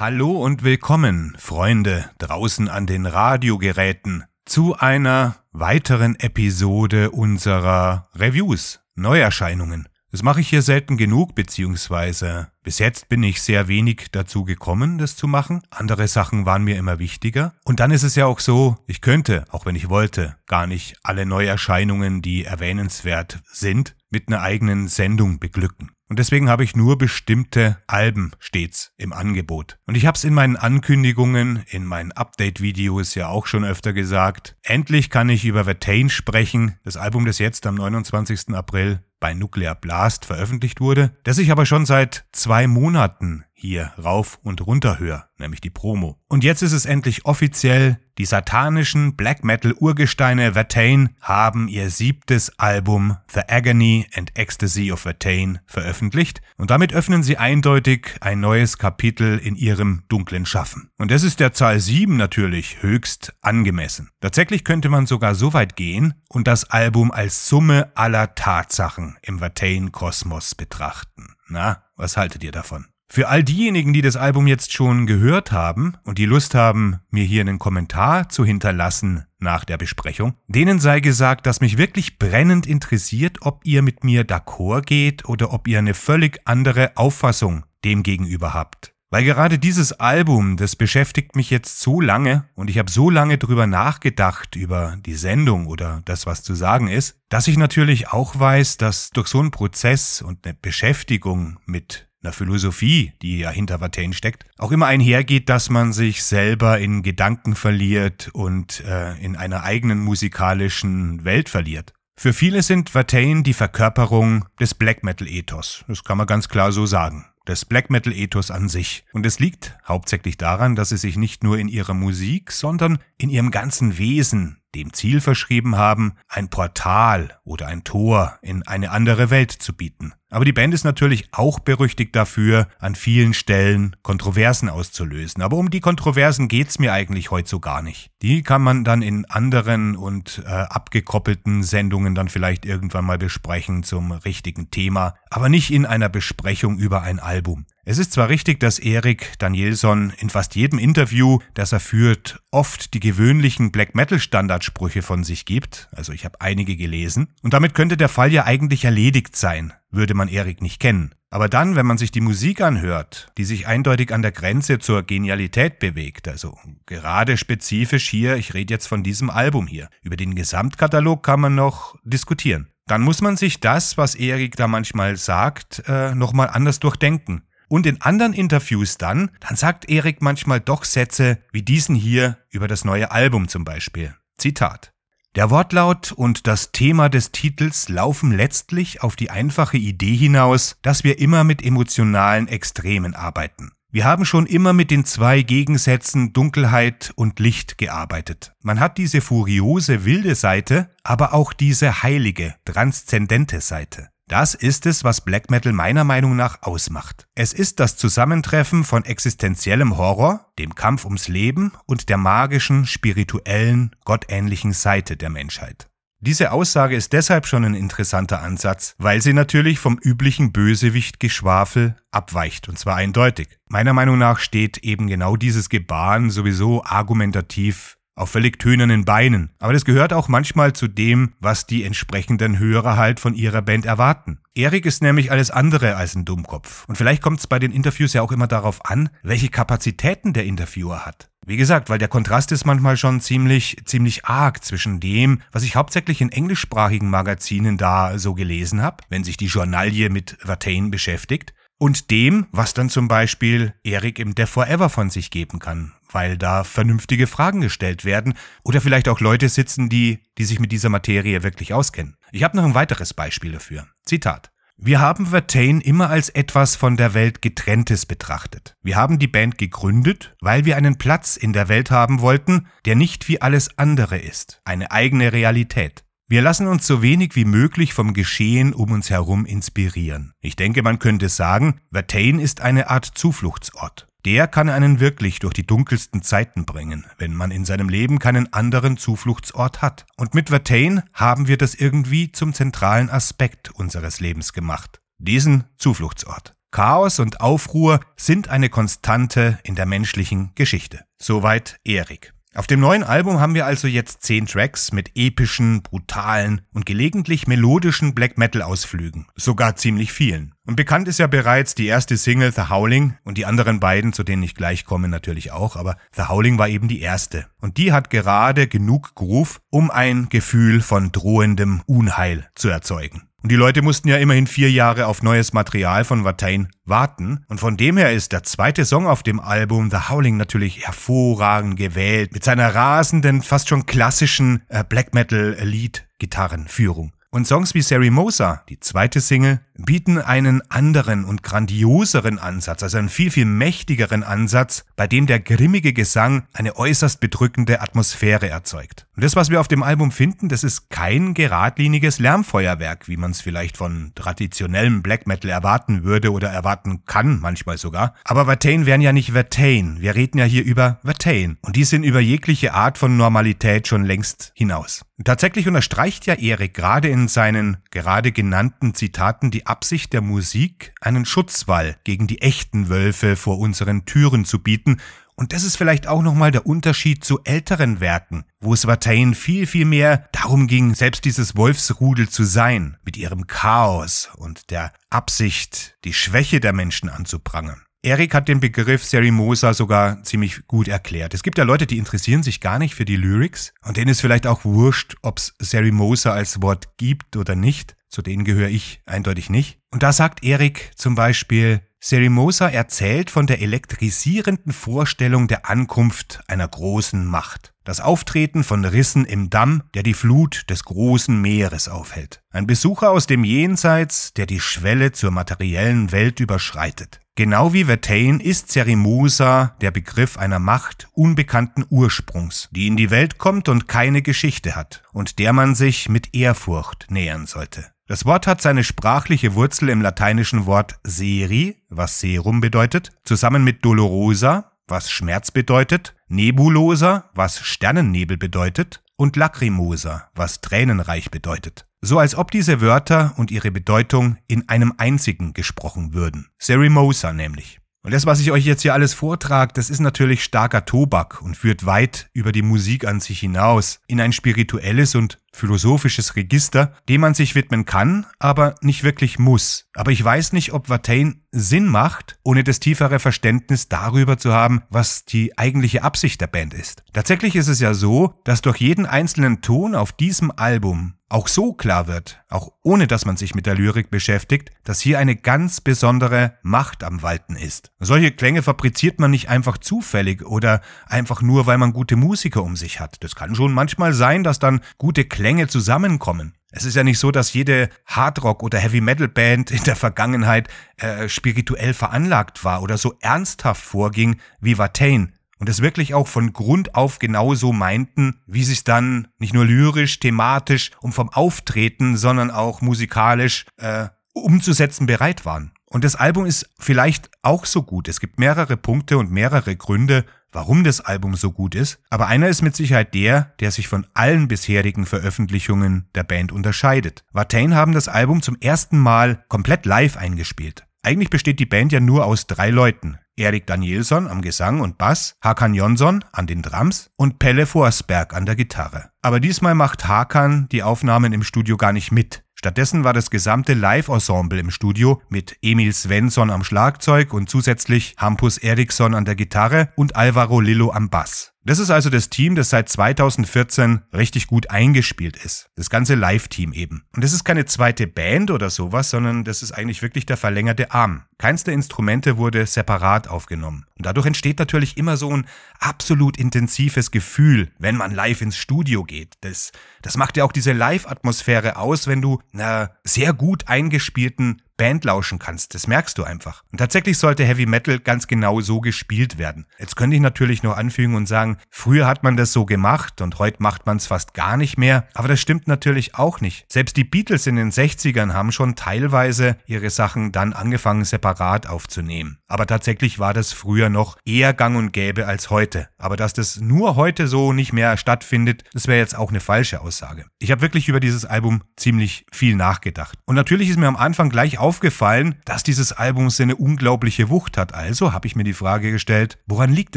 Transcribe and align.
Hallo 0.00 0.30
und 0.30 0.62
willkommen, 0.62 1.34
Freunde 1.40 2.08
draußen 2.18 2.68
an 2.68 2.86
den 2.86 3.04
Radiogeräten, 3.04 4.22
zu 4.44 4.76
einer 4.76 5.38
weiteren 5.50 6.14
Episode 6.20 7.10
unserer 7.10 8.08
Reviews, 8.14 8.78
Neuerscheinungen. 8.94 9.88
Das 10.12 10.22
mache 10.22 10.40
ich 10.40 10.50
hier 10.50 10.62
selten 10.62 10.98
genug, 10.98 11.34
beziehungsweise 11.34 12.52
bis 12.62 12.78
jetzt 12.78 13.08
bin 13.08 13.24
ich 13.24 13.42
sehr 13.42 13.66
wenig 13.66 14.06
dazu 14.12 14.44
gekommen, 14.44 14.98
das 14.98 15.16
zu 15.16 15.26
machen. 15.26 15.62
Andere 15.68 16.06
Sachen 16.06 16.46
waren 16.46 16.62
mir 16.62 16.76
immer 16.76 17.00
wichtiger. 17.00 17.54
Und 17.64 17.80
dann 17.80 17.90
ist 17.90 18.04
es 18.04 18.14
ja 18.14 18.26
auch 18.26 18.38
so, 18.38 18.76
ich 18.86 19.00
könnte, 19.00 19.46
auch 19.50 19.66
wenn 19.66 19.74
ich 19.74 19.88
wollte, 19.88 20.36
gar 20.46 20.68
nicht 20.68 20.94
alle 21.02 21.26
Neuerscheinungen, 21.26 22.22
die 22.22 22.44
erwähnenswert 22.44 23.40
sind, 23.50 23.96
mit 24.10 24.28
einer 24.28 24.42
eigenen 24.42 24.86
Sendung 24.86 25.40
beglücken. 25.40 25.90
Und 26.08 26.18
deswegen 26.18 26.48
habe 26.48 26.64
ich 26.64 26.74
nur 26.74 26.96
bestimmte 26.96 27.78
Alben 27.86 28.32
stets 28.38 28.92
im 28.96 29.12
Angebot. 29.12 29.78
Und 29.86 29.96
ich 29.96 30.06
habe 30.06 30.16
es 30.16 30.24
in 30.24 30.32
meinen 30.32 30.56
Ankündigungen, 30.56 31.64
in 31.68 31.84
meinen 31.84 32.12
Update-Videos 32.12 33.14
ja 33.14 33.28
auch 33.28 33.46
schon 33.46 33.64
öfter 33.64 33.92
gesagt. 33.92 34.56
Endlich 34.62 35.10
kann 35.10 35.28
ich 35.28 35.44
über 35.44 35.64
Vertain 35.64 36.08
sprechen, 36.08 36.78
das 36.84 36.96
Album, 36.96 37.26
das 37.26 37.38
jetzt 37.38 37.66
am 37.66 37.74
29. 37.74 38.54
April 38.54 39.02
bei 39.20 39.34
Nuclear 39.34 39.74
Blast 39.74 40.24
veröffentlicht 40.24 40.80
wurde, 40.80 41.16
das 41.24 41.38
ich 41.38 41.50
aber 41.50 41.66
schon 41.66 41.84
seit 41.86 42.24
zwei 42.32 42.66
Monaten 42.66 43.44
hier 43.58 43.92
rauf 44.02 44.38
und 44.44 44.66
runter 44.66 45.00
höre, 45.00 45.28
nämlich 45.36 45.60
die 45.60 45.70
Promo. 45.70 46.16
Und 46.28 46.44
jetzt 46.44 46.62
ist 46.62 46.72
es 46.72 46.86
endlich 46.86 47.24
offiziell, 47.26 47.98
die 48.18 48.24
satanischen 48.24 49.16
Black 49.16 49.44
Metal 49.44 49.72
Urgesteine 49.72 50.52
Vertain 50.52 51.10
haben 51.20 51.68
ihr 51.68 51.90
siebtes 51.90 52.58
Album 52.58 53.16
The 53.32 53.42
Agony 53.48 54.06
and 54.14 54.36
Ecstasy 54.36 54.92
of 54.92 55.00
Vertain 55.00 55.58
veröffentlicht 55.66 56.40
und 56.56 56.70
damit 56.70 56.92
öffnen 56.92 57.22
sie 57.22 57.36
eindeutig 57.36 58.16
ein 58.20 58.40
neues 58.40 58.78
Kapitel 58.78 59.38
in 59.38 59.56
ihrem 59.56 60.02
dunklen 60.08 60.46
Schaffen. 60.46 60.90
Und 60.98 61.10
das 61.10 61.22
ist 61.22 61.40
der 61.40 61.52
Zahl 61.52 61.80
7 61.80 62.16
natürlich 62.16 62.82
höchst 62.82 63.34
angemessen. 63.40 64.10
Tatsächlich 64.20 64.64
könnte 64.64 64.88
man 64.88 65.06
sogar 65.06 65.34
so 65.34 65.52
weit 65.52 65.76
gehen 65.76 66.14
und 66.28 66.48
das 66.48 66.70
Album 66.70 67.10
als 67.10 67.48
Summe 67.48 67.92
aller 67.94 68.34
Tatsachen 68.34 69.16
im 69.22 69.38
Vertain-Kosmos 69.38 70.54
betrachten. 70.54 71.34
Na, 71.48 71.84
was 71.96 72.16
haltet 72.16 72.44
ihr 72.44 72.52
davon? 72.52 72.86
Für 73.10 73.28
all 73.28 73.42
diejenigen, 73.42 73.94
die 73.94 74.02
das 74.02 74.16
Album 74.16 74.46
jetzt 74.46 74.74
schon 74.74 75.06
gehört 75.06 75.50
haben 75.50 75.94
und 76.04 76.18
die 76.18 76.26
Lust 76.26 76.54
haben, 76.54 77.00
mir 77.10 77.24
hier 77.24 77.40
einen 77.40 77.58
Kommentar 77.58 78.28
zu 78.28 78.44
hinterlassen 78.44 79.24
nach 79.38 79.64
der 79.64 79.78
Besprechung, 79.78 80.34
denen 80.46 80.78
sei 80.78 81.00
gesagt, 81.00 81.46
dass 81.46 81.62
mich 81.62 81.78
wirklich 81.78 82.18
brennend 82.18 82.66
interessiert, 82.66 83.38
ob 83.40 83.64
ihr 83.64 83.80
mit 83.80 84.04
mir 84.04 84.26
d'accord 84.26 84.82
geht 84.82 85.26
oder 85.26 85.54
ob 85.54 85.68
ihr 85.68 85.78
eine 85.78 85.94
völlig 85.94 86.40
andere 86.44 86.92
Auffassung 86.96 87.64
dem 87.82 88.02
gegenüber 88.02 88.52
habt. 88.52 88.92
Weil 89.10 89.24
gerade 89.24 89.58
dieses 89.58 89.94
Album, 89.94 90.58
das 90.58 90.76
beschäftigt 90.76 91.34
mich 91.34 91.48
jetzt 91.48 91.80
so 91.80 92.02
lange 92.02 92.44
und 92.54 92.68
ich 92.68 92.76
habe 92.76 92.90
so 92.90 93.08
lange 93.08 93.38
drüber 93.38 93.66
nachgedacht 93.66 94.54
über 94.54 94.98
die 95.00 95.14
Sendung 95.14 95.66
oder 95.66 96.02
das, 96.04 96.26
was 96.26 96.42
zu 96.42 96.54
sagen 96.54 96.88
ist, 96.88 97.16
dass 97.30 97.48
ich 97.48 97.56
natürlich 97.56 98.08
auch 98.08 98.38
weiß, 98.38 98.76
dass 98.76 99.08
durch 99.10 99.28
so 99.28 99.40
einen 99.40 99.50
Prozess 99.50 100.20
und 100.20 100.44
eine 100.44 100.52
Beschäftigung 100.52 101.58
mit 101.64 102.07
einer 102.22 102.32
Philosophie, 102.32 103.12
die 103.22 103.38
ja 103.38 103.50
hinter 103.50 103.80
Watain 103.80 104.12
steckt, 104.12 104.44
auch 104.58 104.72
immer 104.72 104.86
einhergeht, 104.86 105.48
dass 105.48 105.70
man 105.70 105.92
sich 105.92 106.24
selber 106.24 106.78
in 106.78 107.02
Gedanken 107.02 107.54
verliert 107.54 108.30
und 108.32 108.80
äh, 108.84 109.16
in 109.18 109.36
einer 109.36 109.62
eigenen 109.62 110.00
musikalischen 110.00 111.24
Welt 111.24 111.48
verliert. 111.48 111.92
Für 112.16 112.32
viele 112.32 112.62
sind 112.62 112.96
Watain 112.96 113.44
die 113.44 113.52
Verkörperung 113.52 114.46
des 114.58 114.74
Black 114.74 115.04
Metal 115.04 115.28
Ethos. 115.28 115.84
Das 115.86 116.02
kann 116.02 116.18
man 116.18 116.26
ganz 116.26 116.48
klar 116.48 116.72
so 116.72 116.84
sagen. 116.84 117.26
Des 117.46 117.64
Black 117.64 117.90
Metal 117.90 118.12
Ethos 118.12 118.50
an 118.50 118.68
sich. 118.68 119.04
Und 119.12 119.24
es 119.24 119.38
liegt 119.38 119.78
hauptsächlich 119.86 120.36
daran, 120.36 120.74
dass 120.74 120.88
sie 120.88 120.96
sich 120.96 121.16
nicht 121.16 121.44
nur 121.44 121.58
in 121.58 121.68
ihrer 121.68 121.94
Musik, 121.94 122.50
sondern 122.50 122.98
in 123.18 123.30
ihrem 123.30 123.52
ganzen 123.52 123.98
Wesen 123.98 124.58
dem 124.74 124.92
Ziel 124.92 125.20
verschrieben 125.20 125.76
haben, 125.76 126.14
ein 126.28 126.48
Portal 126.48 127.38
oder 127.44 127.66
ein 127.66 127.84
Tor 127.84 128.38
in 128.42 128.66
eine 128.66 128.90
andere 128.90 129.30
Welt 129.30 129.50
zu 129.50 129.72
bieten. 129.72 130.12
Aber 130.30 130.44
die 130.44 130.52
Band 130.52 130.74
ist 130.74 130.84
natürlich 130.84 131.28
auch 131.32 131.58
berüchtigt 131.58 132.14
dafür, 132.14 132.68
an 132.78 132.94
vielen 132.94 133.32
Stellen 133.32 133.96
Kontroversen 134.02 134.68
auszulösen. 134.68 135.42
Aber 135.42 135.56
um 135.56 135.70
die 135.70 135.80
Kontroversen 135.80 136.48
geht's 136.48 136.78
mir 136.78 136.92
eigentlich 136.92 137.30
heute 137.30 137.48
so 137.48 137.60
gar 137.60 137.80
nicht. 137.80 138.10
Die 138.20 138.42
kann 138.42 138.60
man 138.60 138.84
dann 138.84 139.00
in 139.00 139.24
anderen 139.24 139.96
und 139.96 140.42
äh, 140.44 140.50
abgekoppelten 140.50 141.62
Sendungen 141.62 142.14
dann 142.14 142.28
vielleicht 142.28 142.66
irgendwann 142.66 143.06
mal 143.06 143.16
besprechen 143.16 143.84
zum 143.84 144.12
richtigen 144.12 144.70
Thema, 144.70 145.14
aber 145.30 145.48
nicht 145.48 145.72
in 145.72 145.86
einer 145.86 146.10
Besprechung 146.10 146.78
über 146.78 147.00
ein 147.00 147.20
Album. 147.20 147.64
Es 147.90 147.96
ist 147.96 148.12
zwar 148.12 148.28
richtig, 148.28 148.60
dass 148.60 148.78
Erik 148.78 149.38
Danielson 149.38 150.12
in 150.18 150.28
fast 150.28 150.54
jedem 150.54 150.78
Interview, 150.78 151.38
das 151.54 151.72
er 151.72 151.80
führt, 151.80 152.38
oft 152.50 152.92
die 152.92 153.00
gewöhnlichen 153.00 153.72
Black 153.72 153.94
Metal 153.94 154.18
Standardsprüche 154.20 155.00
von 155.00 155.24
sich 155.24 155.46
gibt, 155.46 155.88
also 155.92 156.12
ich 156.12 156.26
habe 156.26 156.38
einige 156.42 156.76
gelesen, 156.76 157.28
und 157.42 157.54
damit 157.54 157.72
könnte 157.72 157.96
der 157.96 158.10
Fall 158.10 158.30
ja 158.30 158.44
eigentlich 158.44 158.84
erledigt 158.84 159.36
sein, 159.36 159.72
würde 159.90 160.12
man 160.12 160.28
Erik 160.28 160.60
nicht 160.60 160.80
kennen. 160.80 161.14
Aber 161.30 161.48
dann, 161.48 161.76
wenn 161.76 161.86
man 161.86 161.96
sich 161.96 162.10
die 162.10 162.20
Musik 162.20 162.60
anhört, 162.60 163.32
die 163.38 163.44
sich 163.44 163.66
eindeutig 163.66 164.12
an 164.12 164.20
der 164.20 164.32
Grenze 164.32 164.78
zur 164.78 165.02
Genialität 165.02 165.78
bewegt, 165.78 166.28
also 166.28 166.58
gerade 166.84 167.38
spezifisch 167.38 168.06
hier, 168.06 168.36
ich 168.36 168.52
rede 168.52 168.74
jetzt 168.74 168.86
von 168.86 169.02
diesem 169.02 169.30
Album 169.30 169.66
hier, 169.66 169.88
über 170.02 170.16
den 170.16 170.34
Gesamtkatalog 170.34 171.22
kann 171.22 171.40
man 171.40 171.54
noch 171.54 171.96
diskutieren. 172.04 172.68
Dann 172.86 173.00
muss 173.00 173.22
man 173.22 173.38
sich 173.38 173.60
das, 173.60 173.96
was 173.96 174.14
Erik 174.14 174.56
da 174.56 174.66
manchmal 174.68 175.16
sagt, 175.16 175.82
äh, 175.86 176.14
nochmal 176.14 176.48
anders 176.48 176.80
durchdenken. 176.80 177.44
Und 177.68 177.86
in 177.86 178.00
anderen 178.00 178.32
Interviews 178.32 178.98
dann, 178.98 179.30
dann 179.40 179.56
sagt 179.56 179.88
Erik 179.88 180.22
manchmal 180.22 180.60
doch 180.60 180.84
Sätze 180.84 181.38
wie 181.52 181.62
diesen 181.62 181.94
hier 181.94 182.38
über 182.50 182.66
das 182.66 182.84
neue 182.84 183.10
Album 183.10 183.48
zum 183.48 183.64
Beispiel. 183.64 184.14
Zitat. 184.38 184.92
Der 185.34 185.50
Wortlaut 185.50 186.10
und 186.12 186.46
das 186.46 186.72
Thema 186.72 187.08
des 187.08 187.30
Titels 187.30 187.88
laufen 187.88 188.32
letztlich 188.32 189.02
auf 189.02 189.14
die 189.14 189.30
einfache 189.30 189.76
Idee 189.76 190.16
hinaus, 190.16 190.76
dass 190.82 191.04
wir 191.04 191.18
immer 191.18 191.44
mit 191.44 191.62
emotionalen 191.62 192.48
Extremen 192.48 193.14
arbeiten. 193.14 193.70
Wir 193.90 194.04
haben 194.04 194.24
schon 194.24 194.46
immer 194.46 194.72
mit 194.72 194.90
den 194.90 195.04
zwei 195.04 195.42
Gegensätzen 195.42 196.32
Dunkelheit 196.32 197.12
und 197.14 197.38
Licht 197.38 197.78
gearbeitet. 197.78 198.52
Man 198.62 198.80
hat 198.80 198.98
diese 198.98 199.20
furiose, 199.20 200.04
wilde 200.04 200.34
Seite, 200.34 200.90
aber 201.04 201.32
auch 201.32 201.52
diese 201.52 202.02
heilige, 202.02 202.54
transzendente 202.64 203.60
Seite. 203.60 204.10
Das 204.28 204.52
ist 204.52 204.84
es, 204.84 205.04
was 205.04 205.22
Black 205.22 205.50
Metal 205.50 205.72
meiner 205.72 206.04
Meinung 206.04 206.36
nach 206.36 206.60
ausmacht. 206.60 207.26
Es 207.34 207.54
ist 207.54 207.80
das 207.80 207.96
Zusammentreffen 207.96 208.84
von 208.84 209.06
existenziellem 209.06 209.96
Horror, 209.96 210.52
dem 210.58 210.74
Kampf 210.74 211.06
ums 211.06 211.28
Leben 211.28 211.72
und 211.86 212.10
der 212.10 212.18
magischen, 212.18 212.84
spirituellen, 212.84 213.96
gottähnlichen 214.04 214.74
Seite 214.74 215.16
der 215.16 215.30
Menschheit. 215.30 215.88
Diese 216.20 216.52
Aussage 216.52 216.94
ist 216.94 217.14
deshalb 217.14 217.46
schon 217.46 217.64
ein 217.64 217.74
interessanter 217.74 218.42
Ansatz, 218.42 218.96
weil 218.98 219.22
sie 219.22 219.32
natürlich 219.32 219.78
vom 219.78 219.98
üblichen 219.98 220.52
Bösewicht-Geschwafel 220.52 221.96
abweicht, 222.10 222.68
und 222.68 222.78
zwar 222.78 222.96
eindeutig. 222.96 223.48
Meiner 223.68 223.94
Meinung 223.94 224.18
nach 224.18 224.40
steht 224.40 224.78
eben 224.78 225.06
genau 225.06 225.36
dieses 225.36 225.70
Gebaren 225.70 226.28
sowieso 226.28 226.84
argumentativ 226.84 227.97
auf 228.18 228.30
völlig 228.30 228.58
tönernen 228.58 229.04
Beinen. 229.04 229.50
Aber 229.58 229.72
das 229.72 229.84
gehört 229.84 230.12
auch 230.12 230.28
manchmal 230.28 230.72
zu 230.72 230.88
dem, 230.88 231.32
was 231.40 231.66
die 231.66 231.84
entsprechenden 231.84 232.58
Hörer 232.58 232.96
halt 232.96 233.20
von 233.20 233.34
ihrer 233.34 233.62
Band 233.62 233.86
erwarten. 233.86 234.38
Erik 234.54 234.86
ist 234.86 235.02
nämlich 235.02 235.30
alles 235.30 235.50
andere 235.50 235.96
als 235.96 236.14
ein 236.14 236.24
Dummkopf. 236.24 236.84
Und 236.88 236.96
vielleicht 236.96 237.22
kommt 237.22 237.40
es 237.40 237.46
bei 237.46 237.58
den 237.58 237.72
Interviews 237.72 238.12
ja 238.12 238.22
auch 238.22 238.32
immer 238.32 238.46
darauf 238.46 238.84
an, 238.84 239.08
welche 239.22 239.48
Kapazitäten 239.48 240.32
der 240.32 240.44
Interviewer 240.44 241.06
hat. 241.06 241.30
Wie 241.46 241.56
gesagt, 241.56 241.88
weil 241.88 241.98
der 241.98 242.08
Kontrast 242.08 242.52
ist 242.52 242.66
manchmal 242.66 242.98
schon 242.98 243.22
ziemlich, 243.22 243.78
ziemlich 243.86 244.26
arg 244.26 244.62
zwischen 244.62 245.00
dem, 245.00 245.40
was 245.50 245.62
ich 245.62 245.76
hauptsächlich 245.76 246.20
in 246.20 246.30
englischsprachigen 246.30 247.08
Magazinen 247.08 247.78
da 247.78 248.18
so 248.18 248.34
gelesen 248.34 248.82
habe, 248.82 249.02
wenn 249.08 249.24
sich 249.24 249.38
die 249.38 249.46
Journalie 249.46 250.10
mit 250.10 250.36
Watain 250.44 250.90
beschäftigt, 250.90 251.54
und 251.78 252.10
dem, 252.10 252.46
was 252.52 252.74
dann 252.74 252.90
zum 252.90 253.08
Beispiel 253.08 253.72
Erik 253.84 254.18
im 254.18 254.34
Death 254.34 254.48
Forever 254.48 254.88
von 254.88 255.10
sich 255.10 255.30
geben 255.30 255.58
kann, 255.58 255.92
weil 256.10 256.36
da 256.36 256.64
vernünftige 256.64 257.26
Fragen 257.26 257.60
gestellt 257.60 258.04
werden 258.04 258.34
oder 258.64 258.80
vielleicht 258.80 259.08
auch 259.08 259.20
Leute 259.20 259.48
sitzen, 259.48 259.88
die, 259.88 260.18
die 260.36 260.44
sich 260.44 260.60
mit 260.60 260.72
dieser 260.72 260.88
Materie 260.88 261.42
wirklich 261.42 261.72
auskennen. 261.72 262.16
Ich 262.32 262.42
habe 262.42 262.56
noch 262.56 262.64
ein 262.64 262.74
weiteres 262.74 263.14
Beispiel 263.14 263.52
dafür. 263.52 263.86
Zitat. 264.04 264.50
Wir 264.80 265.00
haben 265.00 265.26
Vertain 265.26 265.80
immer 265.80 266.08
als 266.08 266.28
etwas 266.28 266.76
von 266.76 266.96
der 266.96 267.12
Welt 267.12 267.42
getrenntes 267.42 268.06
betrachtet. 268.06 268.76
Wir 268.80 268.94
haben 268.94 269.18
die 269.18 269.26
Band 269.26 269.58
gegründet, 269.58 270.36
weil 270.40 270.66
wir 270.66 270.76
einen 270.76 270.98
Platz 270.98 271.36
in 271.36 271.52
der 271.52 271.68
Welt 271.68 271.90
haben 271.90 272.20
wollten, 272.20 272.68
der 272.84 272.94
nicht 272.94 273.26
wie 273.26 273.42
alles 273.42 273.76
andere 273.76 274.18
ist, 274.18 274.60
eine 274.64 274.92
eigene 274.92 275.32
Realität. 275.32 276.04
Wir 276.30 276.42
lassen 276.42 276.66
uns 276.66 276.86
so 276.86 277.00
wenig 277.00 277.36
wie 277.36 277.46
möglich 277.46 277.94
vom 277.94 278.12
Geschehen 278.12 278.74
um 278.74 278.92
uns 278.92 279.08
herum 279.08 279.46
inspirieren. 279.46 280.34
Ich 280.42 280.56
denke, 280.56 280.82
man 280.82 280.98
könnte 280.98 281.30
sagen, 281.30 281.80
Vertain 281.90 282.38
ist 282.38 282.60
eine 282.60 282.90
Art 282.90 283.06
Zufluchtsort. 283.06 284.08
Der 284.26 284.46
kann 284.46 284.68
einen 284.68 285.00
wirklich 285.00 285.38
durch 285.38 285.54
die 285.54 285.66
dunkelsten 285.66 286.20
Zeiten 286.20 286.66
bringen, 286.66 287.06
wenn 287.16 287.32
man 287.32 287.50
in 287.50 287.64
seinem 287.64 287.88
Leben 287.88 288.18
keinen 288.18 288.52
anderen 288.52 288.98
Zufluchtsort 288.98 289.80
hat. 289.80 290.04
Und 290.18 290.34
mit 290.34 290.50
Vertain 290.50 291.02
haben 291.14 291.48
wir 291.48 291.56
das 291.56 291.74
irgendwie 291.74 292.30
zum 292.30 292.52
zentralen 292.52 293.08
Aspekt 293.08 293.70
unseres 293.70 294.20
Lebens 294.20 294.52
gemacht. 294.52 295.00
Diesen 295.16 295.64
Zufluchtsort. 295.78 296.54
Chaos 296.70 297.20
und 297.20 297.40
Aufruhr 297.40 298.00
sind 298.18 298.48
eine 298.48 298.68
Konstante 298.68 299.58
in 299.62 299.76
der 299.76 299.86
menschlichen 299.86 300.50
Geschichte. 300.54 301.06
Soweit 301.16 301.80
Erik. 301.84 302.34
Auf 302.58 302.66
dem 302.66 302.80
neuen 302.80 303.04
Album 303.04 303.38
haben 303.38 303.54
wir 303.54 303.66
also 303.66 303.86
jetzt 303.86 304.22
zehn 304.22 304.46
Tracks 304.46 304.90
mit 304.90 305.12
epischen, 305.14 305.80
brutalen 305.80 306.62
und 306.74 306.86
gelegentlich 306.86 307.46
melodischen 307.46 308.16
Black 308.16 308.36
Metal 308.36 308.62
Ausflügen. 308.62 309.28
Sogar 309.36 309.76
ziemlich 309.76 310.12
vielen. 310.12 310.54
Und 310.66 310.74
bekannt 310.74 311.06
ist 311.06 311.20
ja 311.20 311.28
bereits 311.28 311.76
die 311.76 311.86
erste 311.86 312.16
Single 312.16 312.50
The 312.50 312.62
Howling 312.68 313.16
und 313.22 313.38
die 313.38 313.46
anderen 313.46 313.78
beiden, 313.78 314.12
zu 314.12 314.24
denen 314.24 314.42
ich 314.42 314.56
gleich 314.56 314.84
komme, 314.84 315.06
natürlich 315.06 315.52
auch, 315.52 315.76
aber 315.76 315.98
The 316.16 316.22
Howling 316.22 316.58
war 316.58 316.68
eben 316.68 316.88
die 316.88 317.00
erste. 317.00 317.46
Und 317.60 317.76
die 317.76 317.92
hat 317.92 318.10
gerade 318.10 318.66
genug 318.66 319.14
Groove, 319.14 319.60
um 319.70 319.92
ein 319.92 320.28
Gefühl 320.28 320.80
von 320.80 321.12
drohendem 321.12 321.82
Unheil 321.86 322.48
zu 322.56 322.68
erzeugen. 322.70 323.27
Und 323.42 323.52
die 323.52 323.56
Leute 323.56 323.82
mussten 323.82 324.08
ja 324.08 324.16
immerhin 324.16 324.48
vier 324.48 324.70
Jahre 324.70 325.06
auf 325.06 325.22
neues 325.22 325.52
Material 325.52 326.04
von 326.04 326.24
Watain 326.24 326.68
warten. 326.84 327.44
Und 327.48 327.60
von 327.60 327.76
dem 327.76 327.96
her 327.96 328.12
ist 328.12 328.32
der 328.32 328.42
zweite 328.42 328.84
Song 328.84 329.06
auf 329.06 329.22
dem 329.22 329.38
Album 329.38 329.90
The 329.90 330.08
Howling 330.08 330.36
natürlich 330.36 330.84
hervorragend 330.84 331.76
gewählt. 331.76 332.32
Mit 332.32 332.42
seiner 332.42 332.74
rasenden, 332.74 333.42
fast 333.42 333.68
schon 333.68 333.86
klassischen 333.86 334.62
äh, 334.68 334.82
Black 334.82 335.14
Metal 335.14 335.56
Lead 335.62 336.08
Gitarrenführung. 336.18 337.12
Und 337.30 337.46
Songs 337.46 337.74
wie 337.74 337.82
Serimosa, 337.82 338.62
die 338.68 338.80
zweite 338.80 339.20
Single, 339.20 339.60
bieten 339.78 340.18
einen 340.18 340.60
anderen 340.70 341.24
und 341.24 341.42
grandioseren 341.42 342.38
Ansatz, 342.38 342.82
also 342.82 342.98
einen 342.98 343.08
viel, 343.08 343.30
viel 343.30 343.44
mächtigeren 343.44 344.24
Ansatz, 344.24 344.84
bei 344.96 345.06
dem 345.06 345.26
der 345.26 345.40
grimmige 345.40 345.92
Gesang 345.92 346.42
eine 346.52 346.76
äußerst 346.76 347.20
bedrückende 347.20 347.80
Atmosphäre 347.80 348.48
erzeugt. 348.48 349.06
Und 349.14 349.24
das, 349.24 349.36
was 349.36 349.50
wir 349.50 349.60
auf 349.60 349.68
dem 349.68 349.82
Album 349.82 350.10
finden, 350.10 350.48
das 350.48 350.64
ist 350.64 350.90
kein 350.90 351.34
geradliniges 351.34 352.18
Lärmfeuerwerk, 352.18 353.08
wie 353.08 353.16
man 353.16 353.30
es 353.30 353.40
vielleicht 353.40 353.76
von 353.76 354.12
traditionellem 354.14 355.02
Black 355.02 355.26
Metal 355.26 355.50
erwarten 355.50 356.04
würde 356.04 356.32
oder 356.32 356.50
erwarten 356.50 357.04
kann, 357.06 357.38
manchmal 357.40 357.78
sogar. 357.78 358.14
Aber 358.24 358.46
Vatain 358.46 358.86
wären 358.86 359.00
ja 359.00 359.12
nicht 359.12 359.34
Vatain. 359.34 360.00
Wir 360.00 360.14
reden 360.14 360.38
ja 360.38 360.44
hier 360.44 360.64
über 360.64 360.98
Vatain. 361.02 361.56
Und 361.62 361.76
die 361.76 361.84
sind 361.84 362.02
über 362.02 362.20
jegliche 362.20 362.74
Art 362.74 362.98
von 362.98 363.16
Normalität 363.16 363.86
schon 363.86 364.04
längst 364.04 364.52
hinaus. 364.54 365.04
Tatsächlich 365.24 365.66
unterstreicht 365.66 366.26
ja 366.26 366.34
Erik 366.34 366.74
gerade 366.74 367.08
in 367.08 367.26
seinen 367.26 367.78
gerade 367.90 368.30
genannten 368.30 368.94
Zitaten 368.94 369.50
die 369.50 369.66
Absicht 369.68 370.12
der 370.12 370.22
Musik, 370.22 370.94
einen 371.00 371.26
Schutzwall 371.26 371.96
gegen 372.04 372.26
die 372.26 372.40
echten 372.40 372.88
Wölfe 372.88 373.36
vor 373.36 373.58
unseren 373.58 374.06
Türen 374.06 374.44
zu 374.44 374.60
bieten 374.60 374.98
und 375.38 375.52
das 375.52 375.62
ist 375.62 375.76
vielleicht 375.76 376.08
auch 376.08 376.20
nochmal 376.20 376.50
der 376.50 376.66
Unterschied 376.66 377.22
zu 377.22 377.38
älteren 377.44 378.00
Werken, 378.00 378.44
wo 378.58 378.74
es 378.74 378.88
Watain 378.88 379.36
viel, 379.36 379.68
viel 379.68 379.84
mehr 379.84 380.28
darum 380.32 380.66
ging, 380.66 380.96
selbst 380.96 381.24
dieses 381.24 381.56
Wolfsrudel 381.56 382.28
zu 382.28 382.42
sein, 382.42 382.96
mit 383.04 383.16
ihrem 383.16 383.46
Chaos 383.46 384.30
und 384.34 384.70
der 384.70 384.92
Absicht, 385.10 385.96
die 386.02 386.12
Schwäche 386.12 386.58
der 386.58 386.72
Menschen 386.72 387.08
anzuprangern. 387.08 387.84
Erik 388.02 388.32
hat 388.32 388.46
den 388.46 388.60
Begriff 388.60 389.04
Serimosa 389.04 389.74
sogar 389.74 390.22
ziemlich 390.22 390.66
gut 390.68 390.86
erklärt. 390.86 391.34
Es 391.34 391.42
gibt 391.42 391.58
ja 391.58 391.64
Leute, 391.64 391.86
die 391.86 391.98
interessieren 391.98 392.44
sich 392.44 392.60
gar 392.60 392.78
nicht 392.78 392.94
für 392.94 393.04
die 393.04 393.16
Lyrics 393.16 393.72
und 393.84 393.96
denen 393.96 394.10
ist 394.10 394.20
vielleicht 394.20 394.46
auch 394.46 394.64
wurscht, 394.64 395.16
ob 395.22 395.38
es 395.38 395.54
Serimosa 395.58 396.32
als 396.32 396.62
Wort 396.62 396.96
gibt 396.96 397.36
oder 397.36 397.56
nicht. 397.56 397.96
Zu 398.08 398.22
denen 398.22 398.44
gehöre 398.44 398.68
ich 398.68 399.02
eindeutig 399.04 399.50
nicht. 399.50 399.80
Und 399.90 400.02
da 400.02 400.12
sagt 400.12 400.44
Erik 400.44 400.92
zum 400.94 401.14
Beispiel, 401.14 401.82
Serimosa 402.00 402.68
erzählt 402.68 403.28
von 403.30 403.48
der 403.48 403.60
elektrisierenden 403.60 404.72
Vorstellung 404.72 405.48
der 405.48 405.68
Ankunft 405.68 406.40
einer 406.46 406.68
großen 406.68 407.26
Macht. 407.26 407.74
Das 407.82 408.00
Auftreten 408.00 408.62
von 408.62 408.84
Rissen 408.84 409.24
im 409.24 409.50
Damm, 409.50 409.82
der 409.94 410.04
die 410.04 410.14
Flut 410.14 410.70
des 410.70 410.84
großen 410.84 411.38
Meeres 411.40 411.88
aufhält. 411.88 412.40
Ein 412.50 412.68
Besucher 412.68 413.10
aus 413.10 413.26
dem 413.26 413.42
Jenseits, 413.42 414.32
der 414.34 414.46
die 414.46 414.60
Schwelle 414.60 415.10
zur 415.10 415.32
materiellen 415.32 416.12
Welt 416.12 416.38
überschreitet. 416.38 417.20
Genau 417.38 417.72
wie 417.72 417.84
Vertain 417.84 418.40
ist 418.40 418.72
Cerimosa 418.72 419.76
der 419.80 419.92
Begriff 419.92 420.38
einer 420.38 420.58
Macht 420.58 421.06
unbekannten 421.12 421.84
Ursprungs, 421.88 422.68
die 422.72 422.88
in 422.88 422.96
die 422.96 423.12
Welt 423.12 423.38
kommt 423.38 423.68
und 423.68 423.86
keine 423.86 424.22
Geschichte 424.22 424.74
hat 424.74 425.04
und 425.12 425.38
der 425.38 425.52
man 425.52 425.76
sich 425.76 426.08
mit 426.08 426.34
Ehrfurcht 426.34 427.06
nähern 427.10 427.46
sollte. 427.46 427.92
Das 428.08 428.24
Wort 428.24 428.48
hat 428.48 428.60
seine 428.60 428.82
sprachliche 428.82 429.54
Wurzel 429.54 429.88
im 429.88 430.02
lateinischen 430.02 430.66
Wort 430.66 430.98
seri, 431.04 431.76
was 431.88 432.18
Serum 432.18 432.60
bedeutet, 432.60 433.12
zusammen 433.22 433.62
mit 433.62 433.84
dolorosa, 433.84 434.72
was 434.88 435.08
Schmerz 435.08 435.52
bedeutet, 435.52 436.16
nebulosa, 436.26 437.30
was 437.34 437.60
Sternennebel 437.60 438.36
bedeutet, 438.36 439.00
und 439.18 439.36
lacrimosa, 439.36 440.30
was 440.34 440.62
tränenreich 440.62 441.30
bedeutet 441.30 441.88
so 442.00 442.18
als 442.18 442.34
ob 442.36 442.50
diese 442.50 442.80
Wörter 442.80 443.34
und 443.36 443.50
ihre 443.50 443.70
Bedeutung 443.70 444.36
in 444.46 444.68
einem 444.68 444.94
einzigen 444.98 445.52
gesprochen 445.52 446.14
würden. 446.14 446.48
Cerimosa 446.58 447.32
nämlich. 447.32 447.80
Und 448.08 448.12
das, 448.12 448.24
was 448.24 448.40
ich 448.40 448.50
euch 448.52 448.64
jetzt 448.64 448.80
hier 448.80 448.94
alles 448.94 449.12
vortrage, 449.12 449.74
das 449.74 449.90
ist 449.90 450.00
natürlich 450.00 450.42
starker 450.42 450.86
Tobak 450.86 451.42
und 451.42 451.58
führt 451.58 451.84
weit 451.84 452.30
über 452.32 452.52
die 452.52 452.62
Musik 452.62 453.06
an 453.06 453.20
sich 453.20 453.40
hinaus 453.40 454.00
in 454.06 454.18
ein 454.18 454.32
spirituelles 454.32 455.14
und 455.14 455.36
philosophisches 455.52 456.34
Register, 456.34 456.94
dem 457.10 457.20
man 457.20 457.34
sich 457.34 457.54
widmen 457.54 457.84
kann, 457.84 458.24
aber 458.38 458.76
nicht 458.80 459.04
wirklich 459.04 459.38
muss. 459.38 459.90
Aber 459.92 460.10
ich 460.10 460.24
weiß 460.24 460.54
nicht, 460.54 460.72
ob 460.72 460.88
Watain 460.88 461.42
Sinn 461.52 461.86
macht, 461.86 462.38
ohne 462.44 462.64
das 462.64 462.80
tiefere 462.80 463.18
Verständnis 463.18 463.90
darüber 463.90 464.38
zu 464.38 464.54
haben, 464.54 464.80
was 464.88 465.26
die 465.26 465.58
eigentliche 465.58 466.02
Absicht 466.02 466.40
der 466.40 466.46
Band 466.46 466.72
ist. 466.72 467.04
Tatsächlich 467.12 467.56
ist 467.56 467.68
es 467.68 467.78
ja 467.78 467.92
so, 467.92 468.40
dass 468.44 468.62
durch 468.62 468.78
jeden 468.78 469.04
einzelnen 469.04 469.60
Ton 469.60 469.94
auf 469.94 470.12
diesem 470.12 470.50
Album 470.50 471.17
auch 471.28 471.48
so 471.48 471.74
klar 471.74 472.06
wird, 472.06 472.42
auch 472.48 472.72
ohne 472.82 473.06
dass 473.06 473.26
man 473.26 473.36
sich 473.36 473.54
mit 473.54 473.66
der 473.66 473.74
Lyrik 473.74 474.10
beschäftigt, 474.10 474.70
dass 474.84 475.00
hier 475.00 475.18
eine 475.18 475.36
ganz 475.36 475.80
besondere 475.80 476.54
Macht 476.62 477.04
am 477.04 477.22
Walten 477.22 477.54
ist. 477.54 477.92
Solche 477.98 478.30
Klänge 478.30 478.62
fabriziert 478.62 479.20
man 479.20 479.30
nicht 479.30 479.48
einfach 479.48 479.78
zufällig 479.78 480.46
oder 480.46 480.80
einfach 481.06 481.42
nur, 481.42 481.66
weil 481.66 481.78
man 481.78 481.92
gute 481.92 482.16
Musiker 482.16 482.62
um 482.62 482.76
sich 482.76 483.00
hat. 483.00 483.22
Das 483.22 483.34
kann 483.34 483.54
schon 483.54 483.72
manchmal 483.72 484.14
sein, 484.14 484.42
dass 484.42 484.58
dann 484.58 484.80
gute 484.96 485.24
Klänge 485.26 485.68
zusammenkommen. 485.68 486.54
Es 486.70 486.84
ist 486.84 486.96
ja 486.96 487.04
nicht 487.04 487.18
so, 487.18 487.30
dass 487.30 487.54
jede 487.54 487.88
Hardrock- 488.06 488.62
oder 488.62 488.78
Heavy-Metal-Band 488.78 489.70
in 489.70 489.84
der 489.84 489.96
Vergangenheit 489.96 490.68
äh, 490.98 491.28
spirituell 491.28 491.94
veranlagt 491.94 492.62
war 492.62 492.82
oder 492.82 492.98
so 492.98 493.14
ernsthaft 493.20 493.82
vorging 493.82 494.36
wie 494.60 494.76
Watain 494.76 495.32
und 495.58 495.68
es 495.68 495.82
wirklich 495.82 496.14
auch 496.14 496.28
von 496.28 496.52
Grund 496.52 496.94
auf 496.94 497.18
genauso 497.18 497.72
meinten, 497.72 498.40
wie 498.46 498.64
sie 498.64 498.72
es 498.72 498.84
dann 498.84 499.28
nicht 499.38 499.54
nur 499.54 499.64
lyrisch, 499.64 500.20
thematisch 500.20 500.90
und 501.00 501.12
vom 501.12 501.28
Auftreten, 501.30 502.16
sondern 502.16 502.50
auch 502.50 502.80
musikalisch 502.80 503.66
äh, 503.76 504.08
umzusetzen 504.32 505.06
bereit 505.06 505.44
waren. 505.44 505.72
Und 505.86 506.04
das 506.04 506.16
Album 506.16 506.44
ist 506.44 506.68
vielleicht 506.78 507.30
auch 507.42 507.64
so 507.64 507.82
gut. 507.82 508.08
Es 508.08 508.20
gibt 508.20 508.38
mehrere 508.38 508.76
Punkte 508.76 509.16
und 509.16 509.30
mehrere 509.30 509.74
Gründe, 509.74 510.24
warum 510.52 510.84
das 510.84 511.00
Album 511.00 511.34
so 511.34 511.50
gut 511.50 511.74
ist, 511.74 511.98
aber 512.10 512.26
einer 512.26 512.48
ist 512.48 512.62
mit 512.62 512.76
Sicherheit 512.76 513.14
der, 513.14 513.54
der 513.60 513.70
sich 513.70 513.88
von 513.88 514.06
allen 514.14 514.48
bisherigen 514.48 515.06
Veröffentlichungen 515.06 516.08
der 516.14 516.24
Band 516.24 516.52
unterscheidet. 516.52 517.24
Watain 517.32 517.74
haben 517.74 517.92
das 517.92 518.08
Album 518.08 518.42
zum 518.42 518.56
ersten 518.60 518.98
Mal 518.98 519.44
komplett 519.48 519.86
live 519.86 520.16
eingespielt. 520.16 520.86
Eigentlich 521.02 521.30
besteht 521.30 521.60
die 521.60 521.66
Band 521.66 521.92
ja 521.92 522.00
nur 522.00 522.26
aus 522.26 522.46
drei 522.46 522.70
Leuten. 522.70 523.18
Erik 523.38 523.66
Danielsson 523.66 524.28
am 524.28 524.42
Gesang 524.42 524.80
und 524.80 524.98
Bass, 524.98 525.36
Hakan 525.40 525.74
Jonsson 525.74 526.24
an 526.32 526.46
den 526.46 526.62
Drums 526.62 527.10
und 527.16 527.38
Pelle 527.38 527.66
Forsberg 527.66 528.34
an 528.34 528.46
der 528.46 528.56
Gitarre. 528.56 529.10
Aber 529.22 529.40
diesmal 529.40 529.74
macht 529.74 530.08
Hakan 530.08 530.68
die 530.70 530.82
Aufnahmen 530.82 531.32
im 531.32 531.42
Studio 531.42 531.76
gar 531.76 531.92
nicht 531.92 532.12
mit. 532.12 532.44
Stattdessen 532.54 533.04
war 533.04 533.12
das 533.12 533.30
gesamte 533.30 533.74
Live-Ensemble 533.74 534.58
im 534.58 534.72
Studio 534.72 535.22
mit 535.28 535.56
Emil 535.62 535.92
Svensson 535.92 536.50
am 536.50 536.64
Schlagzeug 536.64 537.32
und 537.32 537.48
zusätzlich 537.48 538.16
Hampus 538.18 538.58
Eriksson 538.58 539.14
an 539.14 539.24
der 539.24 539.36
Gitarre 539.36 539.92
und 539.94 540.16
Alvaro 540.16 540.60
Lillo 540.60 540.90
am 540.90 541.08
Bass. 541.08 541.52
Das 541.68 541.78
ist 541.78 541.90
also 541.90 542.08
das 542.08 542.30
Team, 542.30 542.54
das 542.54 542.70
seit 542.70 542.88
2014 542.88 544.00
richtig 544.14 544.46
gut 544.46 544.70
eingespielt 544.70 545.36
ist. 545.36 545.68
Das 545.76 545.90
ganze 545.90 546.14
Live-Team 546.14 546.72
eben. 546.72 547.04
Und 547.14 547.22
das 547.22 547.34
ist 547.34 547.44
keine 547.44 547.66
zweite 547.66 548.06
Band 548.06 548.50
oder 548.50 548.70
sowas, 548.70 549.10
sondern 549.10 549.44
das 549.44 549.62
ist 549.62 549.72
eigentlich 549.72 550.00
wirklich 550.00 550.24
der 550.24 550.38
verlängerte 550.38 550.92
Arm. 550.92 551.24
Keins 551.36 551.64
der 551.64 551.74
Instrumente 551.74 552.38
wurde 552.38 552.64
separat 552.64 553.28
aufgenommen. 553.28 553.84
Und 553.98 554.06
dadurch 554.06 554.24
entsteht 554.24 554.58
natürlich 554.58 554.96
immer 554.96 555.18
so 555.18 555.30
ein 555.30 555.44
absolut 555.78 556.38
intensives 556.38 557.10
Gefühl, 557.10 557.70
wenn 557.78 557.96
man 557.96 558.14
live 558.14 558.40
ins 558.40 558.56
Studio 558.56 559.04
geht. 559.04 559.34
Das, 559.42 559.72
das 560.00 560.16
macht 560.16 560.38
ja 560.38 560.44
auch 560.44 560.52
diese 560.52 560.72
Live-Atmosphäre 560.72 561.76
aus, 561.76 562.06
wenn 562.06 562.22
du 562.22 562.40
einer 562.54 562.92
sehr 563.04 563.34
gut 563.34 563.68
eingespielten 563.68 564.62
Band 564.78 565.04
lauschen 565.04 565.38
kannst. 565.38 565.74
Das 565.74 565.86
merkst 565.86 566.16
du 566.16 566.24
einfach. 566.24 566.62
Und 566.72 566.78
tatsächlich 566.78 567.18
sollte 567.18 567.44
Heavy 567.44 567.66
Metal 567.66 567.98
ganz 567.98 568.26
genau 568.26 568.62
so 568.62 568.80
gespielt 568.80 569.36
werden. 569.36 569.66
Jetzt 569.78 569.96
könnte 569.96 570.16
ich 570.16 570.22
natürlich 570.22 570.62
noch 570.62 570.78
anfügen 570.78 571.14
und 571.14 571.26
sagen, 571.26 571.58
früher 571.68 572.06
hat 572.06 572.22
man 572.22 572.38
das 572.38 572.54
so 572.54 572.64
gemacht 572.64 573.20
und 573.20 573.38
heute 573.38 573.62
macht 573.62 573.84
man 573.84 573.98
es 573.98 574.06
fast 574.06 574.32
gar 574.32 574.56
nicht 574.56 574.78
mehr. 574.78 575.06
Aber 575.12 575.28
das 575.28 575.40
stimmt 575.40 575.68
natürlich 575.68 576.14
auch 576.14 576.40
nicht. 576.40 576.64
Selbst 576.72 576.96
die 576.96 577.04
Beatles 577.04 577.46
in 577.46 577.56
den 577.56 577.72
60ern 577.72 578.32
haben 578.32 578.52
schon 578.52 578.76
teilweise 578.76 579.58
ihre 579.66 579.90
Sachen 579.90 580.32
dann 580.32 580.54
angefangen 580.54 581.04
separat 581.04 581.66
aufzunehmen. 581.66 582.38
Aber 582.46 582.66
tatsächlich 582.66 583.18
war 583.18 583.34
das 583.34 583.52
früher 583.52 583.90
noch 583.90 584.16
eher 584.24 584.54
gang 584.54 584.76
und 584.76 584.92
gäbe 584.92 585.26
als 585.26 585.50
heute. 585.50 585.88
Aber 585.98 586.16
dass 586.16 586.32
das 586.32 586.60
nur 586.60 586.94
heute 586.94 587.26
so 587.26 587.52
nicht 587.52 587.72
mehr 587.72 587.96
stattfindet, 587.96 588.62
das 588.72 588.86
wäre 588.86 589.00
jetzt 589.00 589.16
auch 589.16 589.30
eine 589.30 589.40
falsche 589.40 589.80
Aussage. 589.80 590.26
Ich 590.38 590.52
habe 590.52 590.62
wirklich 590.62 590.88
über 590.88 591.00
dieses 591.00 591.24
Album 591.24 591.64
ziemlich 591.76 592.24
viel 592.32 592.54
nachgedacht. 592.54 593.18
Und 593.26 593.34
natürlich 593.34 593.68
ist 593.68 593.78
mir 593.78 593.88
am 593.88 593.96
Anfang 593.96 594.30
gleich 594.30 594.58
auch 594.58 594.67
aufgefallen, 594.68 595.36
dass 595.46 595.62
dieses 595.62 595.92
Album 595.92 596.28
so 596.28 596.42
eine 596.42 596.54
unglaubliche 596.54 597.30
Wucht 597.30 597.56
hat. 597.56 597.72
Also 597.72 598.12
habe 598.12 598.26
ich 598.26 598.36
mir 598.36 598.44
die 598.44 598.52
Frage 598.52 598.92
gestellt, 598.92 599.38
woran 599.46 599.72
liegt 599.72 599.96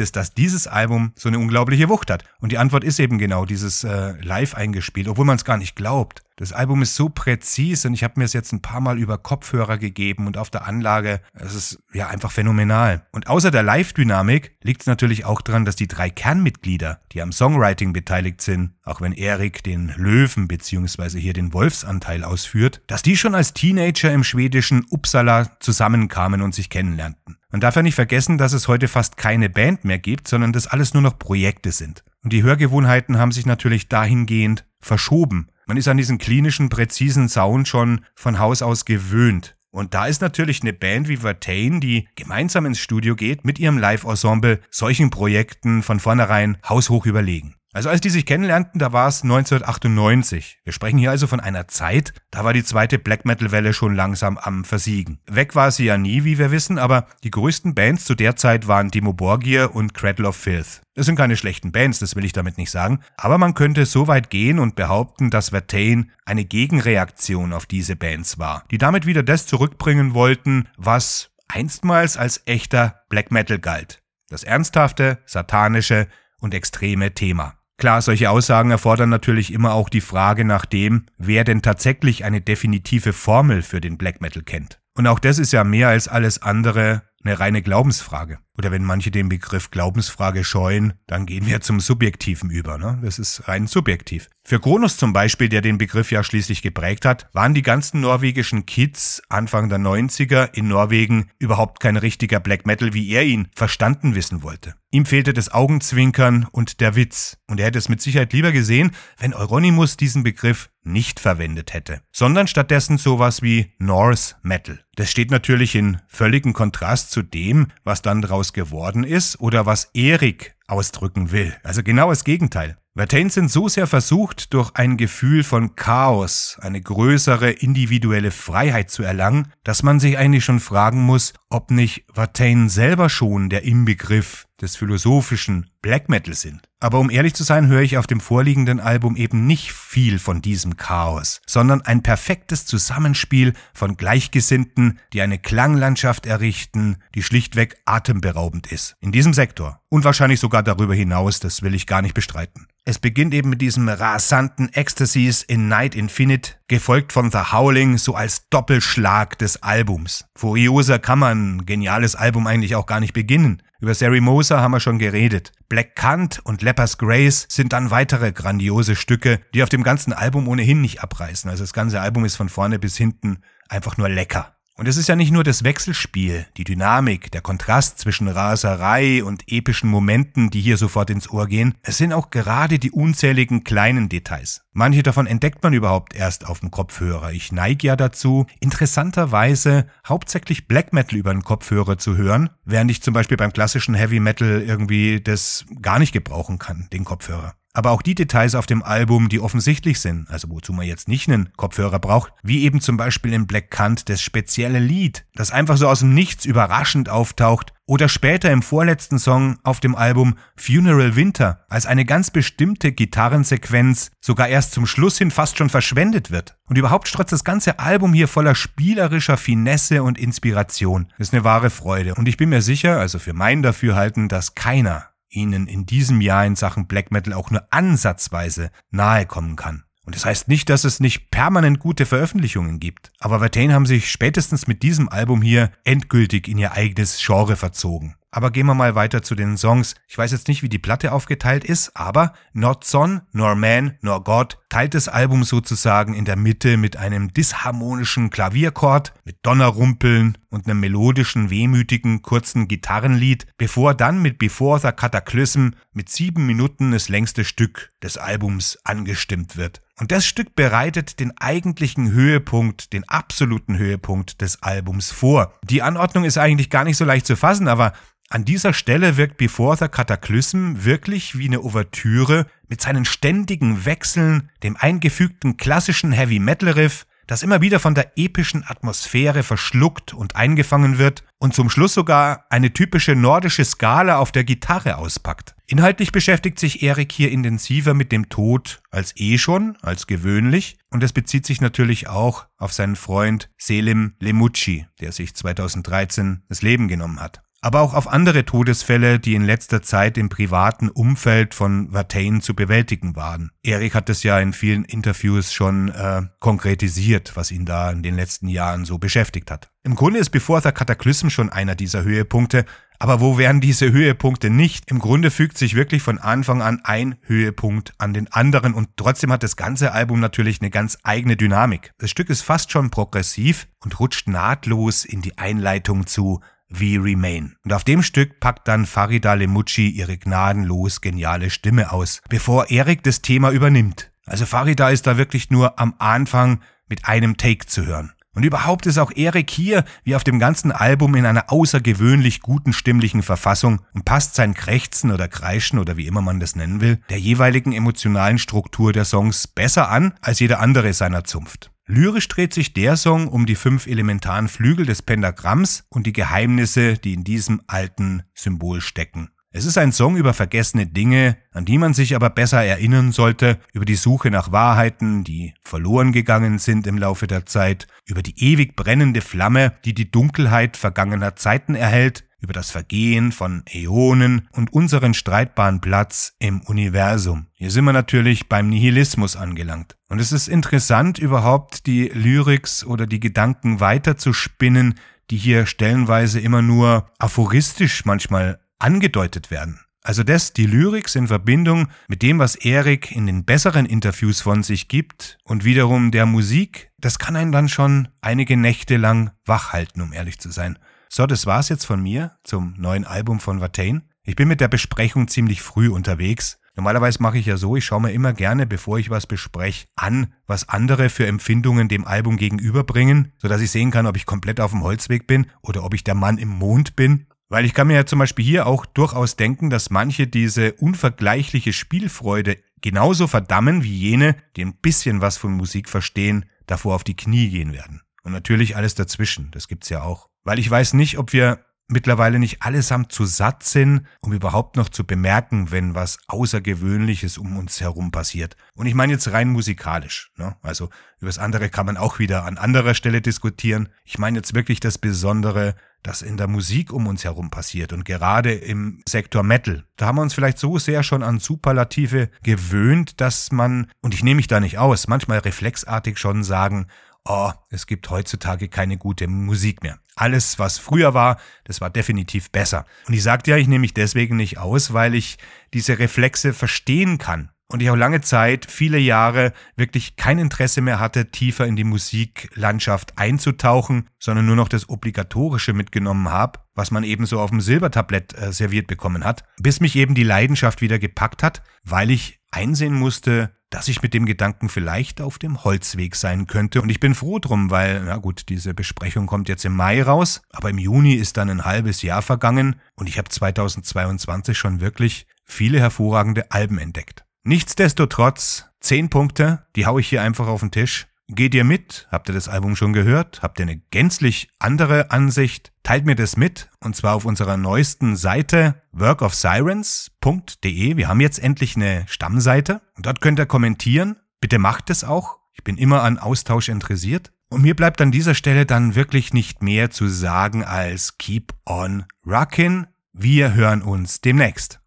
es, 0.00 0.12
dass 0.12 0.32
dieses 0.32 0.66
Album 0.66 1.12
so 1.14 1.28
eine 1.28 1.38
unglaubliche 1.38 1.90
Wucht 1.90 2.10
hat? 2.10 2.24
Und 2.40 2.52
die 2.52 2.56
Antwort 2.56 2.82
ist 2.82 2.98
eben 2.98 3.18
genau 3.18 3.44
dieses 3.44 3.84
äh, 3.84 4.14
live 4.22 4.54
eingespielt, 4.54 5.08
obwohl 5.08 5.26
man 5.26 5.36
es 5.36 5.44
gar 5.44 5.58
nicht 5.58 5.76
glaubt. 5.76 6.22
Das 6.42 6.52
Album 6.52 6.82
ist 6.82 6.96
so 6.96 7.08
präzis 7.08 7.84
und 7.84 7.94
ich 7.94 8.02
habe 8.02 8.14
mir 8.18 8.24
es 8.24 8.32
jetzt 8.32 8.50
ein 8.50 8.62
paar 8.62 8.80
Mal 8.80 8.98
über 8.98 9.16
Kopfhörer 9.16 9.78
gegeben 9.78 10.26
und 10.26 10.36
auf 10.36 10.50
der 10.50 10.66
Anlage. 10.66 11.20
Es 11.34 11.54
ist 11.54 11.78
ja 11.92 12.08
einfach 12.08 12.32
phänomenal. 12.32 13.06
Und 13.12 13.28
außer 13.28 13.52
der 13.52 13.62
Live-Dynamik 13.62 14.56
liegt 14.60 14.80
es 14.80 14.88
natürlich 14.88 15.24
auch 15.24 15.40
daran, 15.40 15.64
dass 15.64 15.76
die 15.76 15.86
drei 15.86 16.10
Kernmitglieder, 16.10 16.98
die 17.12 17.22
am 17.22 17.30
Songwriting 17.30 17.92
beteiligt 17.92 18.40
sind, 18.40 18.72
auch 18.82 19.00
wenn 19.00 19.12
Erik 19.12 19.62
den 19.62 19.94
Löwen 19.96 20.48
bzw. 20.48 21.20
hier 21.20 21.32
den 21.32 21.52
Wolfsanteil 21.52 22.24
ausführt, 22.24 22.82
dass 22.88 23.02
die 23.02 23.16
schon 23.16 23.36
als 23.36 23.54
Teenager 23.54 24.12
im 24.12 24.24
schwedischen 24.24 24.84
Uppsala 24.90 25.60
zusammenkamen 25.60 26.42
und 26.42 26.56
sich 26.56 26.70
kennenlernten. 26.70 27.38
Man 27.52 27.60
darf 27.60 27.76
ja 27.76 27.82
nicht 27.82 27.94
vergessen, 27.94 28.36
dass 28.36 28.52
es 28.52 28.66
heute 28.66 28.88
fast 28.88 29.16
keine 29.16 29.48
Band 29.48 29.84
mehr 29.84 30.00
gibt, 30.00 30.26
sondern 30.26 30.52
dass 30.52 30.66
alles 30.66 30.92
nur 30.92 31.04
noch 31.04 31.20
Projekte 31.20 31.70
sind. 31.70 32.02
Und 32.24 32.32
die 32.32 32.42
Hörgewohnheiten 32.42 33.16
haben 33.18 33.30
sich 33.30 33.46
natürlich 33.46 33.88
dahingehend 33.88 34.64
verschoben. 34.80 35.46
Man 35.66 35.76
ist 35.76 35.88
an 35.88 35.96
diesen 35.96 36.18
klinischen, 36.18 36.68
präzisen 36.68 37.28
Sound 37.28 37.68
schon 37.68 38.04
von 38.14 38.38
Haus 38.38 38.62
aus 38.62 38.84
gewöhnt. 38.84 39.56
Und 39.70 39.94
da 39.94 40.06
ist 40.06 40.20
natürlich 40.20 40.60
eine 40.62 40.72
Band 40.72 41.08
wie 41.08 41.16
Vertain, 41.16 41.80
die 41.80 42.06
gemeinsam 42.14 42.66
ins 42.66 42.78
Studio 42.78 43.16
geht, 43.16 43.44
mit 43.44 43.58
ihrem 43.58 43.78
Live-Ensemble 43.78 44.60
solchen 44.70 45.10
Projekten 45.10 45.82
von 45.82 45.98
vornherein 45.98 46.58
haushoch 46.68 47.06
überlegen. 47.06 47.54
Also 47.74 47.88
als 47.88 48.02
die 48.02 48.10
sich 48.10 48.26
kennenlernten, 48.26 48.78
da 48.78 48.92
war 48.92 49.08
es 49.08 49.22
1998. 49.22 50.58
Wir 50.62 50.74
sprechen 50.74 50.98
hier 50.98 51.10
also 51.10 51.26
von 51.26 51.40
einer 51.40 51.68
Zeit, 51.68 52.12
da 52.30 52.44
war 52.44 52.52
die 52.52 52.64
zweite 52.64 52.98
Black 52.98 53.24
Metal 53.24 53.50
Welle 53.50 53.72
schon 53.72 53.94
langsam 53.94 54.36
am 54.36 54.64
Versiegen. 54.64 55.20
Weg 55.26 55.54
war 55.54 55.70
sie 55.70 55.86
ja 55.86 55.96
nie, 55.96 56.24
wie 56.24 56.36
wir 56.36 56.50
wissen, 56.50 56.78
aber 56.78 57.06
die 57.24 57.30
größten 57.30 57.74
Bands 57.74 58.04
zu 58.04 58.14
der 58.14 58.36
Zeit 58.36 58.68
waren 58.68 58.90
Demo 58.90 59.14
Borgir 59.14 59.74
und 59.74 59.94
Cradle 59.94 60.28
of 60.28 60.36
Filth. 60.36 60.82
Das 60.94 61.06
sind 61.06 61.16
keine 61.16 61.38
schlechten 61.38 61.72
Bands, 61.72 61.98
das 61.98 62.14
will 62.14 62.26
ich 62.26 62.34
damit 62.34 62.58
nicht 62.58 62.70
sagen, 62.70 63.00
aber 63.16 63.38
man 63.38 63.54
könnte 63.54 63.86
so 63.86 64.06
weit 64.06 64.28
gehen 64.28 64.58
und 64.58 64.76
behaupten, 64.76 65.30
dass 65.30 65.48
Vertain 65.48 66.10
eine 66.26 66.44
Gegenreaktion 66.44 67.54
auf 67.54 67.64
diese 67.64 67.96
Bands 67.96 68.38
war, 68.38 68.64
die 68.70 68.76
damit 68.76 69.06
wieder 69.06 69.22
das 69.22 69.46
zurückbringen 69.46 70.12
wollten, 70.12 70.68
was 70.76 71.30
einstmals 71.48 72.18
als 72.18 72.42
echter 72.44 73.02
Black 73.08 73.30
Metal 73.30 73.58
galt. 73.58 74.02
Das 74.28 74.44
ernsthafte, 74.44 75.18
satanische 75.24 76.08
und 76.38 76.52
extreme 76.52 77.14
Thema. 77.14 77.54
Klar, 77.82 78.00
solche 78.00 78.30
Aussagen 78.30 78.70
erfordern 78.70 79.08
natürlich 79.08 79.52
immer 79.52 79.74
auch 79.74 79.88
die 79.88 80.00
Frage 80.00 80.44
nach 80.44 80.66
dem, 80.66 81.06
wer 81.18 81.42
denn 81.42 81.62
tatsächlich 81.62 82.24
eine 82.24 82.40
definitive 82.40 83.12
Formel 83.12 83.62
für 83.62 83.80
den 83.80 83.98
Black 83.98 84.20
Metal 84.20 84.44
kennt. 84.44 84.78
Und 84.96 85.08
auch 85.08 85.18
das 85.18 85.40
ist 85.40 85.52
ja 85.52 85.64
mehr 85.64 85.88
als 85.88 86.06
alles 86.06 86.40
andere 86.40 87.02
eine 87.24 87.40
reine 87.40 87.60
Glaubensfrage. 87.60 88.38
Oder 88.58 88.70
wenn 88.70 88.84
manche 88.84 89.10
den 89.10 89.28
Begriff 89.28 89.70
Glaubensfrage 89.70 90.44
scheuen, 90.44 90.92
dann 91.06 91.24
gehen 91.24 91.46
wir 91.46 91.62
zum 91.62 91.80
Subjektiven 91.80 92.50
über. 92.50 92.76
Ne? 92.76 92.98
Das 93.02 93.18
ist 93.18 93.48
rein 93.48 93.66
subjektiv. 93.66 94.28
Für 94.44 94.60
Kronos 94.60 94.96
zum 94.96 95.12
Beispiel, 95.12 95.48
der 95.48 95.62
den 95.62 95.78
Begriff 95.78 96.10
ja 96.10 96.22
schließlich 96.24 96.62
geprägt 96.62 97.04
hat, 97.04 97.28
waren 97.32 97.54
die 97.54 97.62
ganzen 97.62 98.00
norwegischen 98.00 98.66
Kids 98.66 99.22
Anfang 99.28 99.68
der 99.68 99.78
90er 99.78 100.52
in 100.52 100.68
Norwegen 100.68 101.30
überhaupt 101.38 101.80
kein 101.80 101.96
richtiger 101.96 102.40
Black 102.40 102.66
Metal, 102.66 102.92
wie 102.92 103.08
er 103.10 103.22
ihn 103.22 103.48
verstanden 103.54 104.14
wissen 104.14 104.42
wollte. 104.42 104.74
Ihm 104.90 105.06
fehlte 105.06 105.32
das 105.32 105.50
Augenzwinkern 105.50 106.46
und 106.50 106.80
der 106.80 106.96
Witz. 106.96 107.38
Und 107.48 107.60
er 107.60 107.66
hätte 107.66 107.78
es 107.78 107.88
mit 107.88 108.02
Sicherheit 108.02 108.32
lieber 108.32 108.52
gesehen, 108.52 108.90
wenn 109.16 109.32
Euronymous 109.32 109.96
diesen 109.96 110.22
Begriff 110.22 110.68
nicht 110.84 111.20
verwendet 111.20 111.72
hätte, 111.72 112.02
sondern 112.12 112.48
stattdessen 112.48 112.98
sowas 112.98 113.40
wie 113.42 113.72
Norse 113.78 114.34
Metal. 114.42 114.84
Das 114.96 115.10
steht 115.10 115.30
natürlich 115.30 115.74
in 115.74 115.98
völligem 116.08 116.52
Kontrast 116.52 117.12
zu 117.12 117.22
dem, 117.22 117.68
was 117.84 118.02
dann 118.02 118.20
daraus 118.20 118.41
geworden 118.52 119.04
ist 119.04 119.38
oder 119.40 119.66
was 119.66 119.90
Erik 119.94 120.56
ausdrücken 120.66 121.30
will. 121.30 121.54
Also 121.62 121.84
genau 121.84 122.10
das 122.10 122.24
Gegenteil. 122.24 122.76
Vertain 122.94 123.30
sind 123.30 123.50
so 123.50 123.70
sehr 123.70 123.86
versucht, 123.86 124.52
durch 124.52 124.72
ein 124.74 124.98
Gefühl 124.98 125.44
von 125.44 125.76
Chaos 125.76 126.58
eine 126.60 126.78
größere 126.78 127.50
individuelle 127.50 128.30
Freiheit 128.30 128.90
zu 128.90 129.02
erlangen, 129.02 129.50
dass 129.64 129.82
man 129.82 129.98
sich 129.98 130.18
eigentlich 130.18 130.44
schon 130.44 130.60
fragen 130.60 131.00
muss, 131.00 131.32
ob 131.48 131.70
nicht 131.70 132.04
Vertain 132.12 132.68
selber 132.68 133.08
schon 133.08 133.48
der 133.48 133.64
Inbegriff 133.64 134.46
des 134.60 134.76
philosophischen 134.76 135.70
Black 135.82 136.08
Metal 136.08 136.34
sind. 136.34 136.68
Aber 136.78 137.00
um 137.00 137.10
ehrlich 137.10 137.34
zu 137.34 137.42
sein, 137.42 137.66
höre 137.66 137.82
ich 137.82 137.98
auf 137.98 138.06
dem 138.06 138.20
vorliegenden 138.20 138.78
Album 138.78 139.16
eben 139.16 139.46
nicht 139.46 139.72
viel 139.72 140.18
von 140.18 140.40
diesem 140.40 140.76
Chaos, 140.76 141.40
sondern 141.46 141.82
ein 141.82 142.02
perfektes 142.02 142.64
Zusammenspiel 142.64 143.54
von 143.74 143.96
Gleichgesinnten, 143.96 145.00
die 145.12 145.20
eine 145.22 145.38
Klanglandschaft 145.38 146.26
errichten, 146.26 146.98
die 147.14 147.22
schlichtweg 147.22 147.76
atemberaubend 147.84 148.70
ist. 148.70 148.96
In 149.00 149.12
diesem 149.12 149.34
Sektor. 149.34 149.80
Und 149.88 150.04
wahrscheinlich 150.04 150.40
sogar 150.40 150.62
darüber 150.62 150.94
hinaus, 150.94 151.40
das 151.40 151.62
will 151.62 151.74
ich 151.74 151.86
gar 151.86 152.00
nicht 152.00 152.14
bestreiten. 152.14 152.68
Es 152.84 152.98
beginnt 152.98 153.32
eben 153.32 153.48
mit 153.48 153.60
diesem 153.60 153.88
rasanten 153.88 154.68
Ecstasies 154.72 155.44
in 155.44 155.68
Night 155.68 155.94
Infinite, 155.94 156.54
gefolgt 156.66 157.12
von 157.12 157.30
The 157.30 157.52
Howling, 157.52 157.96
so 157.96 158.16
als 158.16 158.48
Doppelschlag 158.48 159.38
des 159.38 159.62
Albums. 159.62 160.24
Furioser 160.34 160.98
kann 160.98 161.20
man 161.20 161.64
geniales 161.64 162.16
Album 162.16 162.48
eigentlich 162.48 162.74
auch 162.74 162.86
gar 162.86 162.98
nicht 162.98 163.12
beginnen. 163.12 163.62
Über 163.80 163.94
Sari 163.94 164.20
Moser 164.20 164.60
haben 164.60 164.72
wir 164.72 164.80
schon 164.80 164.98
geredet. 164.98 165.52
Black 165.68 165.94
Kant 165.94 166.40
und 166.42 166.62
Lepers 166.62 166.98
Grace 166.98 167.46
sind 167.48 167.72
dann 167.72 167.92
weitere 167.92 168.32
grandiose 168.32 168.96
Stücke, 168.96 169.40
die 169.54 169.62
auf 169.62 169.68
dem 169.68 169.84
ganzen 169.84 170.12
Album 170.12 170.48
ohnehin 170.48 170.80
nicht 170.80 171.04
abreißen. 171.04 171.48
Also 171.48 171.62
das 171.62 171.72
ganze 171.72 172.00
Album 172.00 172.24
ist 172.24 172.34
von 172.34 172.48
vorne 172.48 172.80
bis 172.80 172.96
hinten 172.96 173.42
einfach 173.68 173.96
nur 173.96 174.08
lecker. 174.08 174.56
Und 174.78 174.88
es 174.88 174.96
ist 174.96 175.08
ja 175.08 175.16
nicht 175.16 175.32
nur 175.32 175.44
das 175.44 175.64
Wechselspiel, 175.64 176.46
die 176.56 176.64
Dynamik, 176.64 177.30
der 177.30 177.42
Kontrast 177.42 177.98
zwischen 177.98 178.26
Raserei 178.26 179.22
und 179.22 179.44
epischen 179.46 179.90
Momenten, 179.90 180.48
die 180.48 180.62
hier 180.62 180.78
sofort 180.78 181.10
ins 181.10 181.28
Ohr 181.28 181.46
gehen, 181.46 181.74
es 181.82 181.98
sind 181.98 182.14
auch 182.14 182.30
gerade 182.30 182.78
die 182.78 182.90
unzähligen 182.90 183.64
kleinen 183.64 184.08
Details. 184.08 184.62
Manche 184.72 185.02
davon 185.02 185.26
entdeckt 185.26 185.62
man 185.62 185.74
überhaupt 185.74 186.14
erst 186.14 186.46
auf 186.46 186.60
dem 186.60 186.70
Kopfhörer. 186.70 187.32
Ich 187.32 187.52
neige 187.52 187.88
ja 187.88 187.96
dazu, 187.96 188.46
interessanterweise 188.60 189.86
hauptsächlich 190.08 190.66
Black 190.68 190.94
Metal 190.94 191.18
über 191.18 191.34
den 191.34 191.44
Kopfhörer 191.44 191.98
zu 191.98 192.16
hören, 192.16 192.48
während 192.64 192.90
ich 192.90 193.02
zum 193.02 193.12
Beispiel 193.12 193.36
beim 193.36 193.52
klassischen 193.52 193.94
Heavy 193.94 194.20
Metal 194.20 194.62
irgendwie 194.62 195.20
das 195.20 195.66
gar 195.82 195.98
nicht 195.98 196.12
gebrauchen 196.12 196.58
kann, 196.58 196.88
den 196.94 197.04
Kopfhörer. 197.04 197.54
Aber 197.74 197.90
auch 197.90 198.02
die 198.02 198.14
Details 198.14 198.54
auf 198.54 198.66
dem 198.66 198.82
Album, 198.82 199.28
die 199.28 199.40
offensichtlich 199.40 200.00
sind, 200.00 200.28
also 200.30 200.50
wozu 200.50 200.72
man 200.72 200.86
jetzt 200.86 201.08
nicht 201.08 201.28
einen 201.28 201.52
Kopfhörer 201.56 201.98
braucht, 201.98 202.32
wie 202.42 202.64
eben 202.64 202.80
zum 202.80 202.96
Beispiel 202.96 203.32
in 203.32 203.46
Black 203.46 203.70
Kant 203.70 204.08
das 204.08 204.20
spezielle 204.20 204.78
Lied, 204.78 205.24
das 205.34 205.50
einfach 205.50 205.76
so 205.78 205.88
aus 205.88 206.00
dem 206.00 206.12
Nichts 206.12 206.44
überraschend 206.44 207.08
auftaucht, 207.08 207.72
oder 207.86 208.08
später 208.08 208.50
im 208.50 208.62
vorletzten 208.62 209.18
Song 209.18 209.58
auf 209.64 209.80
dem 209.80 209.94
Album 209.94 210.36
Funeral 210.56 211.16
Winter 211.16 211.64
als 211.68 211.84
eine 211.84 212.04
ganz 212.04 212.30
bestimmte 212.30 212.92
Gitarrensequenz 212.92 214.12
sogar 214.20 214.48
erst 214.48 214.72
zum 214.72 214.86
Schluss 214.86 215.18
hin 215.18 215.30
fast 215.30 215.58
schon 215.58 215.68
verschwendet 215.68 216.30
wird. 216.30 216.56
Und 216.68 216.78
überhaupt 216.78 217.08
strotzt 217.08 217.32
das 217.32 217.44
ganze 217.44 217.80
Album 217.80 218.14
hier 218.14 218.28
voller 218.28 218.54
spielerischer 218.54 219.36
Finesse 219.36 220.02
und 220.02 220.16
Inspiration. 220.16 221.12
Ist 221.18 221.34
eine 221.34 221.44
wahre 221.44 221.70
Freude. 221.70 222.14
Und 222.14 222.28
ich 222.28 222.36
bin 222.36 222.48
mir 222.48 222.62
sicher, 222.62 222.98
also 222.98 223.18
für 223.18 223.34
mein 223.34 223.62
Dafürhalten, 223.62 224.28
dass 224.28 224.54
keiner 224.54 225.11
ihnen 225.32 225.66
in 225.66 225.86
diesem 225.86 226.20
Jahr 226.20 226.46
in 226.46 226.56
Sachen 226.56 226.86
Black 226.86 227.10
Metal 227.10 227.32
auch 227.32 227.50
nur 227.50 227.66
ansatzweise 227.70 228.70
nahe 228.90 229.26
kommen 229.26 229.56
kann. 229.56 229.84
Und 230.04 230.16
das 230.16 230.24
heißt 230.24 230.48
nicht, 230.48 230.68
dass 230.68 230.84
es 230.84 231.00
nicht 231.00 231.30
permanent 231.30 231.78
gute 231.78 232.06
Veröffentlichungen 232.06 232.80
gibt. 232.80 233.12
Aber 233.20 233.38
Vertain 233.38 233.72
haben 233.72 233.86
sich 233.86 234.10
spätestens 234.10 234.66
mit 234.66 234.82
diesem 234.82 235.08
Album 235.08 235.42
hier 235.42 235.70
endgültig 235.84 236.48
in 236.48 236.58
ihr 236.58 236.72
eigenes 236.72 237.20
Genre 237.24 237.56
verzogen. 237.56 238.16
Aber 238.34 238.50
gehen 238.50 238.64
wir 238.66 238.74
mal 238.74 238.94
weiter 238.94 239.22
zu 239.22 239.34
den 239.34 239.58
Songs. 239.58 239.94
Ich 240.08 240.16
weiß 240.16 240.32
jetzt 240.32 240.48
nicht, 240.48 240.62
wie 240.62 240.70
die 240.70 240.78
Platte 240.78 241.12
aufgeteilt 241.12 241.64
ist, 241.64 241.94
aber 241.94 242.32
Not 242.54 242.82
Son, 242.84 243.20
Nor 243.32 243.54
Man, 243.56 243.98
Nor 244.00 244.24
God 244.24 244.58
teilt 244.70 244.94
das 244.94 245.06
Album 245.06 245.44
sozusagen 245.44 246.14
in 246.14 246.24
der 246.24 246.36
Mitte 246.36 246.78
mit 246.78 246.96
einem 246.96 247.34
disharmonischen 247.34 248.30
Klavierchord, 248.30 249.12
mit 249.26 249.36
Donnerrumpeln 249.42 250.38
und 250.48 250.66
einem 250.66 250.80
melodischen, 250.80 251.50
wehmütigen, 251.50 252.22
kurzen 252.22 252.68
Gitarrenlied, 252.68 253.46
bevor 253.58 253.92
dann 253.92 254.22
mit 254.22 254.38
Before 254.38 254.80
the 254.80 254.92
Cataclysm 254.92 255.72
mit 255.92 256.08
sieben 256.08 256.46
Minuten 256.46 256.92
das 256.92 257.10
längste 257.10 257.44
Stück 257.44 257.90
des 258.02 258.16
Albums 258.16 258.78
angestimmt 258.82 259.58
wird. 259.58 259.82
Und 260.02 260.10
das 260.10 260.26
Stück 260.26 260.56
bereitet 260.56 261.20
den 261.20 261.32
eigentlichen 261.38 262.10
Höhepunkt, 262.10 262.92
den 262.92 263.08
absoluten 263.08 263.78
Höhepunkt 263.78 264.40
des 264.40 264.60
Albums 264.60 265.12
vor. 265.12 265.54
Die 265.62 265.80
Anordnung 265.80 266.24
ist 266.24 266.38
eigentlich 266.38 266.70
gar 266.70 266.82
nicht 266.82 266.96
so 266.96 267.04
leicht 267.04 267.24
zu 267.24 267.36
fassen, 267.36 267.68
aber 267.68 267.92
an 268.28 268.44
dieser 268.44 268.72
Stelle 268.72 269.16
wirkt 269.16 269.36
Before 269.36 269.76
the 269.76 269.86
Cataclysm 269.86 270.72
wirklich 270.78 271.38
wie 271.38 271.46
eine 271.46 271.60
Ouvertüre 271.60 272.46
mit 272.68 272.80
seinen 272.80 273.04
ständigen 273.04 273.84
Wechseln, 273.84 274.50
dem 274.64 274.76
eingefügten 274.76 275.56
klassischen 275.56 276.10
Heavy 276.10 276.40
Metal 276.40 276.70
Riff, 276.70 277.06
das 277.26 277.42
immer 277.42 277.60
wieder 277.60 277.80
von 277.80 277.94
der 277.94 278.12
epischen 278.16 278.64
Atmosphäre 278.66 279.42
verschluckt 279.42 280.14
und 280.14 280.36
eingefangen 280.36 280.98
wird 280.98 281.24
und 281.38 281.54
zum 281.54 281.70
Schluss 281.70 281.94
sogar 281.94 282.46
eine 282.50 282.72
typische 282.72 283.14
nordische 283.14 283.64
Skala 283.64 284.18
auf 284.18 284.32
der 284.32 284.44
Gitarre 284.44 284.96
auspackt. 284.98 285.54
Inhaltlich 285.66 286.12
beschäftigt 286.12 286.58
sich 286.58 286.82
Erik 286.82 287.12
hier 287.12 287.30
intensiver 287.30 287.94
mit 287.94 288.12
dem 288.12 288.28
Tod 288.28 288.82
als 288.90 289.14
eh 289.16 289.38
schon, 289.38 289.78
als 289.82 290.06
gewöhnlich, 290.06 290.76
und 290.90 291.02
es 291.02 291.12
bezieht 291.12 291.46
sich 291.46 291.60
natürlich 291.60 292.08
auch 292.08 292.46
auf 292.58 292.72
seinen 292.72 292.96
Freund 292.96 293.48
Selim 293.56 294.14
Lemucci, 294.20 294.86
der 295.00 295.12
sich 295.12 295.34
2013 295.34 296.42
das 296.48 296.62
Leben 296.62 296.88
genommen 296.88 297.20
hat 297.20 297.42
aber 297.62 297.80
auch 297.80 297.94
auf 297.94 298.08
andere 298.08 298.44
Todesfälle, 298.44 299.20
die 299.20 299.36
in 299.36 299.44
letzter 299.44 299.82
Zeit 299.82 300.18
im 300.18 300.28
privaten 300.28 300.88
Umfeld 300.88 301.54
von 301.54 301.92
Watain 301.92 302.40
zu 302.40 302.54
bewältigen 302.54 303.14
waren. 303.14 303.52
Erik 303.62 303.94
hat 303.94 304.10
es 304.10 304.24
ja 304.24 304.40
in 304.40 304.52
vielen 304.52 304.84
Interviews 304.84 305.52
schon 305.52 305.88
äh, 305.88 306.22
konkretisiert, 306.40 307.32
was 307.36 307.52
ihn 307.52 307.64
da 307.64 307.92
in 307.92 308.02
den 308.02 308.16
letzten 308.16 308.48
Jahren 308.48 308.84
so 308.84 308.98
beschäftigt 308.98 309.50
hat. 309.50 309.70
Im 309.84 309.94
Grunde 309.94 310.18
ist 310.18 310.30
Before 310.30 310.60
the 310.60 310.72
Cataclysm 310.72 311.28
schon 311.28 311.50
einer 311.50 311.76
dieser 311.76 312.02
Höhepunkte, 312.02 312.64
aber 312.98 313.20
wo 313.20 313.38
wären 313.38 313.60
diese 313.60 313.90
Höhepunkte 313.90 314.50
nicht? 314.50 314.90
Im 314.90 314.98
Grunde 314.98 315.30
fügt 315.30 315.56
sich 315.56 315.74
wirklich 315.74 316.02
von 316.02 316.18
Anfang 316.18 316.62
an 316.62 316.80
ein 316.84 317.16
Höhepunkt 317.22 317.94
an 317.98 318.12
den 318.12 318.30
anderen 318.32 318.74
und 318.74 318.90
trotzdem 318.96 319.32
hat 319.32 319.42
das 319.42 319.56
ganze 319.56 319.92
Album 319.92 320.18
natürlich 320.18 320.60
eine 320.60 320.70
ganz 320.70 320.98
eigene 321.04 321.36
Dynamik. 321.36 321.92
Das 321.98 322.10
Stück 322.10 322.28
ist 322.28 322.42
fast 322.42 322.72
schon 322.72 322.90
progressiv 322.90 323.68
und 323.80 323.98
rutscht 324.00 324.28
nahtlos 324.28 325.04
in 325.04 325.20
die 325.20 325.38
Einleitung 325.38 326.06
zu 326.06 326.40
We 326.78 327.02
Remain. 327.02 327.56
Und 327.64 327.72
auf 327.72 327.84
dem 327.84 328.02
Stück 328.02 328.40
packt 328.40 328.68
dann 328.68 328.86
Farida 328.86 329.34
Lemucci 329.34 329.88
ihre 329.88 330.18
gnadenlos 330.18 331.00
geniale 331.00 331.50
Stimme 331.50 331.92
aus, 331.92 332.20
bevor 332.28 332.70
Erik 332.70 333.02
das 333.02 333.22
Thema 333.22 333.50
übernimmt. 333.50 334.10
Also 334.26 334.46
Farida 334.46 334.90
ist 334.90 335.06
da 335.06 335.16
wirklich 335.16 335.50
nur 335.50 335.78
am 335.78 335.94
Anfang 335.98 336.60
mit 336.88 337.06
einem 337.06 337.36
Take 337.36 337.66
zu 337.66 337.86
hören. 337.86 338.12
Und 338.34 338.44
überhaupt 338.44 338.86
ist 338.86 338.96
auch 338.96 339.12
Erik 339.14 339.50
hier, 339.50 339.84
wie 340.04 340.16
auf 340.16 340.24
dem 340.24 340.38
ganzen 340.38 340.72
Album, 340.72 341.14
in 341.16 341.26
einer 341.26 341.52
außergewöhnlich 341.52 342.40
guten 342.40 342.72
stimmlichen 342.72 343.22
Verfassung 343.22 343.82
und 343.92 344.06
passt 344.06 344.34
sein 344.34 344.54
Krächzen 344.54 345.10
oder 345.10 345.28
Kreischen 345.28 345.78
oder 345.78 345.98
wie 345.98 346.06
immer 346.06 346.22
man 346.22 346.40
das 346.40 346.56
nennen 346.56 346.80
will, 346.80 346.98
der 347.10 347.18
jeweiligen 347.18 347.72
emotionalen 347.72 348.38
Struktur 348.38 348.94
der 348.94 349.04
Songs 349.04 349.46
besser 349.46 349.90
an 349.90 350.14
als 350.22 350.40
jeder 350.40 350.60
andere 350.60 350.94
seiner 350.94 351.24
Zunft. 351.24 351.71
Lyrisch 351.86 352.28
dreht 352.28 352.54
sich 352.54 352.74
der 352.74 352.96
Song 352.96 353.26
um 353.26 353.44
die 353.44 353.56
fünf 353.56 353.86
elementaren 353.88 354.48
Flügel 354.48 354.86
des 354.86 355.02
Pentagramms 355.02 355.84
und 355.88 356.06
die 356.06 356.12
Geheimnisse, 356.12 356.94
die 356.94 357.12
in 357.12 357.24
diesem 357.24 357.60
alten 357.66 358.22
Symbol 358.34 358.80
stecken. 358.80 359.30
Es 359.54 359.66
ist 359.66 359.76
ein 359.76 359.92
Song 359.92 360.16
über 360.16 360.32
vergessene 360.32 360.86
Dinge, 360.86 361.36
an 361.50 361.66
die 361.66 361.76
man 361.76 361.92
sich 361.92 362.14
aber 362.14 362.30
besser 362.30 362.64
erinnern 362.64 363.12
sollte, 363.12 363.58
über 363.74 363.84
die 363.84 363.96
Suche 363.96 364.30
nach 364.30 364.50
Wahrheiten, 364.50 365.24
die 365.24 365.52
verloren 365.60 366.12
gegangen 366.12 366.58
sind 366.58 366.86
im 366.86 366.96
Laufe 366.96 367.26
der 367.26 367.44
Zeit, 367.44 367.86
über 368.06 368.22
die 368.22 368.42
ewig 368.42 368.76
brennende 368.76 369.20
Flamme, 369.20 369.74
die 369.84 369.92
die 369.92 370.10
Dunkelheit 370.10 370.78
vergangener 370.78 371.36
Zeiten 371.36 371.74
erhält, 371.74 372.24
über 372.42 372.52
das 372.52 372.70
Vergehen 372.70 373.32
von 373.32 373.62
Äonen 373.72 374.48
und 374.52 374.72
unseren 374.72 375.14
streitbaren 375.14 375.80
Platz 375.80 376.34
im 376.38 376.60
Universum. 376.62 377.46
Hier 377.54 377.70
sind 377.70 377.84
wir 377.84 377.92
natürlich 377.92 378.48
beim 378.48 378.68
Nihilismus 378.68 379.36
angelangt. 379.36 379.96
Und 380.08 380.20
es 380.20 380.32
ist 380.32 380.48
interessant, 380.48 381.18
überhaupt 381.18 381.86
die 381.86 382.08
Lyrics 382.08 382.84
oder 382.84 383.06
die 383.06 383.20
Gedanken 383.20 383.80
weiter 383.80 384.16
zu 384.18 384.32
spinnen, 384.32 384.94
die 385.30 385.36
hier 385.38 385.66
stellenweise 385.66 386.40
immer 386.40 386.60
nur 386.60 387.10
aphoristisch 387.18 388.04
manchmal 388.04 388.60
angedeutet 388.78 389.50
werden. 389.50 389.80
Also 390.04 390.24
das, 390.24 390.52
die 390.52 390.66
Lyrics 390.66 391.14
in 391.14 391.28
Verbindung 391.28 391.86
mit 392.08 392.22
dem, 392.22 392.40
was 392.40 392.56
Erik 392.56 393.12
in 393.12 393.26
den 393.26 393.44
besseren 393.44 393.86
Interviews 393.86 394.40
von 394.40 394.64
sich 394.64 394.88
gibt 394.88 395.38
und 395.44 395.64
wiederum 395.64 396.10
der 396.10 396.26
Musik, 396.26 396.90
das 396.98 397.20
kann 397.20 397.36
einen 397.36 397.52
dann 397.52 397.68
schon 397.68 398.08
einige 398.20 398.56
Nächte 398.56 398.96
lang 398.96 399.30
wach 399.46 399.72
halten, 399.72 400.00
um 400.00 400.12
ehrlich 400.12 400.40
zu 400.40 400.50
sein. 400.50 400.76
So, 401.14 401.26
das 401.26 401.44
war's 401.44 401.68
jetzt 401.68 401.84
von 401.84 402.02
mir 402.02 402.38
zum 402.42 402.72
neuen 402.78 403.04
Album 403.04 403.38
von 403.38 403.60
Watain. 403.60 404.08
Ich 404.22 404.34
bin 404.34 404.48
mit 404.48 404.62
der 404.62 404.68
Besprechung 404.68 405.28
ziemlich 405.28 405.60
früh 405.60 405.90
unterwegs. 405.90 406.58
Normalerweise 406.74 407.22
mache 407.22 407.36
ich 407.36 407.44
ja 407.44 407.58
so, 407.58 407.76
ich 407.76 407.84
schaue 407.84 408.00
mir 408.00 408.12
immer 408.12 408.32
gerne, 408.32 408.66
bevor 408.66 408.98
ich 408.98 409.10
was 409.10 409.26
bespreche, 409.26 409.88
an, 409.94 410.32
was 410.46 410.70
andere 410.70 411.10
für 411.10 411.26
Empfindungen 411.26 411.88
dem 411.88 412.06
Album 412.06 412.38
gegenüberbringen, 412.38 413.34
sodass 413.36 413.60
ich 413.60 413.70
sehen 413.70 413.90
kann, 413.90 414.06
ob 414.06 414.16
ich 414.16 414.24
komplett 414.24 414.58
auf 414.58 414.70
dem 414.70 414.82
Holzweg 414.82 415.26
bin 415.26 415.48
oder 415.60 415.84
ob 415.84 415.92
ich 415.92 416.02
der 416.02 416.14
Mann 416.14 416.38
im 416.38 416.48
Mond 416.48 416.96
bin. 416.96 417.26
Weil 417.50 417.66
ich 417.66 417.74
kann 417.74 417.88
mir 417.88 417.96
ja 417.96 418.06
zum 418.06 418.18
Beispiel 418.18 418.46
hier 418.46 418.66
auch 418.66 418.86
durchaus 418.86 419.36
denken, 419.36 419.68
dass 419.68 419.90
manche 419.90 420.26
diese 420.26 420.72
unvergleichliche 420.72 421.74
Spielfreude 421.74 422.56
genauso 422.80 423.26
verdammen 423.26 423.82
wie 423.82 423.94
jene, 423.94 424.36
die 424.56 424.64
ein 424.64 424.78
bisschen 424.80 425.20
was 425.20 425.36
von 425.36 425.52
Musik 425.52 425.90
verstehen, 425.90 426.46
davor 426.66 426.94
auf 426.94 427.04
die 427.04 427.16
Knie 427.16 427.50
gehen 427.50 427.74
werden. 427.74 428.00
Und 428.22 428.32
natürlich 428.32 428.76
alles 428.76 428.94
dazwischen, 428.94 429.50
das 429.50 429.68
gibt's 429.68 429.90
ja 429.90 430.00
auch. 430.00 430.31
Weil 430.44 430.58
ich 430.58 430.70
weiß 430.70 430.94
nicht, 430.94 431.18
ob 431.18 431.32
wir 431.32 431.64
mittlerweile 431.92 432.38
nicht 432.38 432.62
allesamt 432.62 433.12
zu 433.12 433.24
satt 433.24 433.62
sind, 433.62 434.06
um 434.20 434.32
überhaupt 434.32 434.76
noch 434.76 434.88
zu 434.88 435.04
bemerken, 435.04 435.70
wenn 435.70 435.94
was 435.94 436.18
Außergewöhnliches 436.26 437.38
um 437.38 437.56
uns 437.56 437.80
herum 437.80 438.10
passiert. 438.10 438.56
Und 438.74 438.86
ich 438.86 438.94
meine 438.94 439.12
jetzt 439.12 439.30
rein 439.32 439.48
musikalisch. 439.48 440.32
Ne? 440.36 440.56
Also 440.62 440.88
über 441.18 441.28
das 441.28 441.38
andere 441.38 441.68
kann 441.68 441.86
man 441.86 441.96
auch 441.96 442.18
wieder 442.18 442.44
an 442.44 442.58
anderer 442.58 442.94
Stelle 442.94 443.20
diskutieren. 443.20 443.90
Ich 444.04 444.18
meine 444.18 444.38
jetzt 444.38 444.54
wirklich 444.54 444.80
das 444.80 444.98
Besondere, 444.98 445.74
das 446.02 446.22
in 446.22 446.36
der 446.36 446.48
Musik 446.48 446.92
um 446.92 447.06
uns 447.06 447.24
herum 447.24 447.50
passiert 447.50 447.92
und 447.92 448.04
gerade 448.04 448.52
im 448.52 449.02
Sektor 449.08 449.44
Metal. 449.44 449.84
Da 449.96 450.06
haben 450.06 450.16
wir 450.16 450.22
uns 450.22 450.34
vielleicht 450.34 450.58
so 450.58 450.78
sehr 450.78 451.02
schon 451.02 451.22
an 451.22 451.38
Superlative 451.38 452.28
gewöhnt, 452.42 453.20
dass 453.20 453.52
man, 453.52 453.88
und 454.00 454.14
ich 454.14 454.24
nehme 454.24 454.36
mich 454.36 454.48
da 454.48 454.58
nicht 454.58 454.78
aus, 454.78 455.06
manchmal 455.06 455.38
reflexartig 455.38 456.18
schon 456.18 456.42
sagen, 456.42 456.88
oh, 457.24 457.52
es 457.70 457.86
gibt 457.86 458.08
heutzutage 458.10 458.68
keine 458.68 458.96
gute 458.96 459.28
Musik 459.28 459.82
mehr. 459.82 459.98
Alles, 460.16 460.58
was 460.58 460.78
früher 460.78 461.14
war, 461.14 461.38
das 461.64 461.80
war 461.80 461.90
definitiv 461.90 462.50
besser. 462.50 462.84
Und 463.06 463.14
ich 463.14 463.22
sagte 463.22 463.50
ja, 463.50 463.56
ich 463.56 463.68
nehme 463.68 463.80
mich 463.80 463.94
deswegen 463.94 464.36
nicht 464.36 464.58
aus, 464.58 464.92
weil 464.92 465.14
ich 465.14 465.38
diese 465.72 465.98
Reflexe 465.98 466.52
verstehen 466.52 467.18
kann. 467.18 467.50
Und 467.68 467.80
ich 467.80 467.88
auch 467.88 467.96
lange 467.96 468.20
Zeit, 468.20 468.66
viele 468.70 468.98
Jahre, 468.98 469.54
wirklich 469.76 470.16
kein 470.16 470.38
Interesse 470.38 470.82
mehr 470.82 471.00
hatte, 471.00 471.30
tiefer 471.30 471.66
in 471.66 471.74
die 471.74 471.84
Musiklandschaft 471.84 473.16
einzutauchen, 473.16 474.10
sondern 474.18 474.44
nur 474.44 474.56
noch 474.56 474.68
das 474.68 474.90
Obligatorische 474.90 475.72
mitgenommen 475.72 476.28
habe, 476.28 476.60
was 476.74 476.90
man 476.90 477.02
eben 477.02 477.24
so 477.24 477.40
auf 477.40 477.48
dem 477.48 477.62
Silbertablett 477.62 478.36
äh, 478.38 478.52
serviert 478.52 478.88
bekommen 478.88 479.24
hat, 479.24 479.44
bis 479.56 479.80
mich 479.80 479.96
eben 479.96 480.14
die 480.14 480.22
Leidenschaft 480.22 480.82
wieder 480.82 480.98
gepackt 480.98 481.42
hat, 481.42 481.62
weil 481.82 482.10
ich 482.10 482.40
einsehen 482.50 482.92
musste, 482.92 483.56
dass 483.72 483.88
ich 483.88 484.02
mit 484.02 484.12
dem 484.14 484.26
Gedanken 484.26 484.68
vielleicht 484.68 485.20
auf 485.20 485.38
dem 485.38 485.64
Holzweg 485.64 486.14
sein 486.14 486.46
könnte. 486.46 486.82
Und 486.82 486.90
ich 486.90 487.00
bin 487.00 487.14
froh 487.14 487.38
drum, 487.38 487.70
weil, 487.70 488.02
na 488.04 488.18
gut, 488.18 488.48
diese 488.50 488.74
Besprechung 488.74 489.26
kommt 489.26 489.48
jetzt 489.48 489.64
im 489.64 489.74
Mai 489.74 490.02
raus, 490.02 490.42
aber 490.50 490.70
im 490.70 490.78
Juni 490.78 491.14
ist 491.14 491.38
dann 491.38 491.48
ein 491.48 491.64
halbes 491.64 492.02
Jahr 492.02 492.22
vergangen 492.22 492.76
und 492.94 493.08
ich 493.08 493.16
habe 493.18 493.30
2022 493.30 494.56
schon 494.56 494.80
wirklich 494.80 495.26
viele 495.44 495.80
hervorragende 495.80 496.50
Alben 496.50 496.78
entdeckt. 496.78 497.24
Nichtsdestotrotz, 497.44 498.66
zehn 498.80 499.08
Punkte, 499.08 499.66
die 499.74 499.86
hau 499.86 499.98
ich 499.98 500.08
hier 500.08 500.22
einfach 500.22 500.46
auf 500.46 500.60
den 500.60 500.70
Tisch. 500.70 501.06
Geht 501.28 501.54
ihr 501.54 501.64
mit? 501.64 502.08
Habt 502.10 502.28
ihr 502.28 502.34
das 502.34 502.48
Album 502.48 502.76
schon 502.76 502.92
gehört? 502.92 503.42
Habt 503.42 503.58
ihr 503.58 503.62
eine 503.62 503.78
gänzlich 503.90 504.48
andere 504.58 505.10
Ansicht? 505.10 505.72
Teilt 505.82 506.04
mir 506.04 506.16
das 506.16 506.36
mit 506.36 506.68
und 506.80 506.94
zwar 506.94 507.14
auf 507.14 507.24
unserer 507.24 507.56
neuesten 507.56 508.16
Seite 508.16 508.82
workofsirens.de. 508.92 510.96
Wir 510.96 511.08
haben 511.08 511.20
jetzt 511.20 511.38
endlich 511.38 511.76
eine 511.76 512.04
Stammseite 512.06 512.82
und 512.96 513.06
dort 513.06 513.20
könnt 513.20 513.38
ihr 513.38 513.46
kommentieren. 513.46 514.16
Bitte 514.40 514.58
macht 514.58 514.90
es 514.90 515.04
auch. 515.04 515.38
Ich 515.54 515.64
bin 515.64 515.78
immer 515.78 516.02
an 516.02 516.18
Austausch 516.18 516.68
interessiert. 516.68 517.32
Und 517.48 517.62
mir 517.62 517.76
bleibt 517.76 518.00
an 518.00 518.10
dieser 518.10 518.34
Stelle 518.34 518.66
dann 518.66 518.94
wirklich 518.94 519.32
nicht 519.32 519.62
mehr 519.62 519.90
zu 519.90 520.08
sagen 520.08 520.64
als 520.64 521.18
keep 521.18 521.52
on 521.66 522.04
rockin'. 522.26 522.86
Wir 523.12 523.54
hören 523.54 523.82
uns 523.82 524.22
demnächst. 524.22 524.81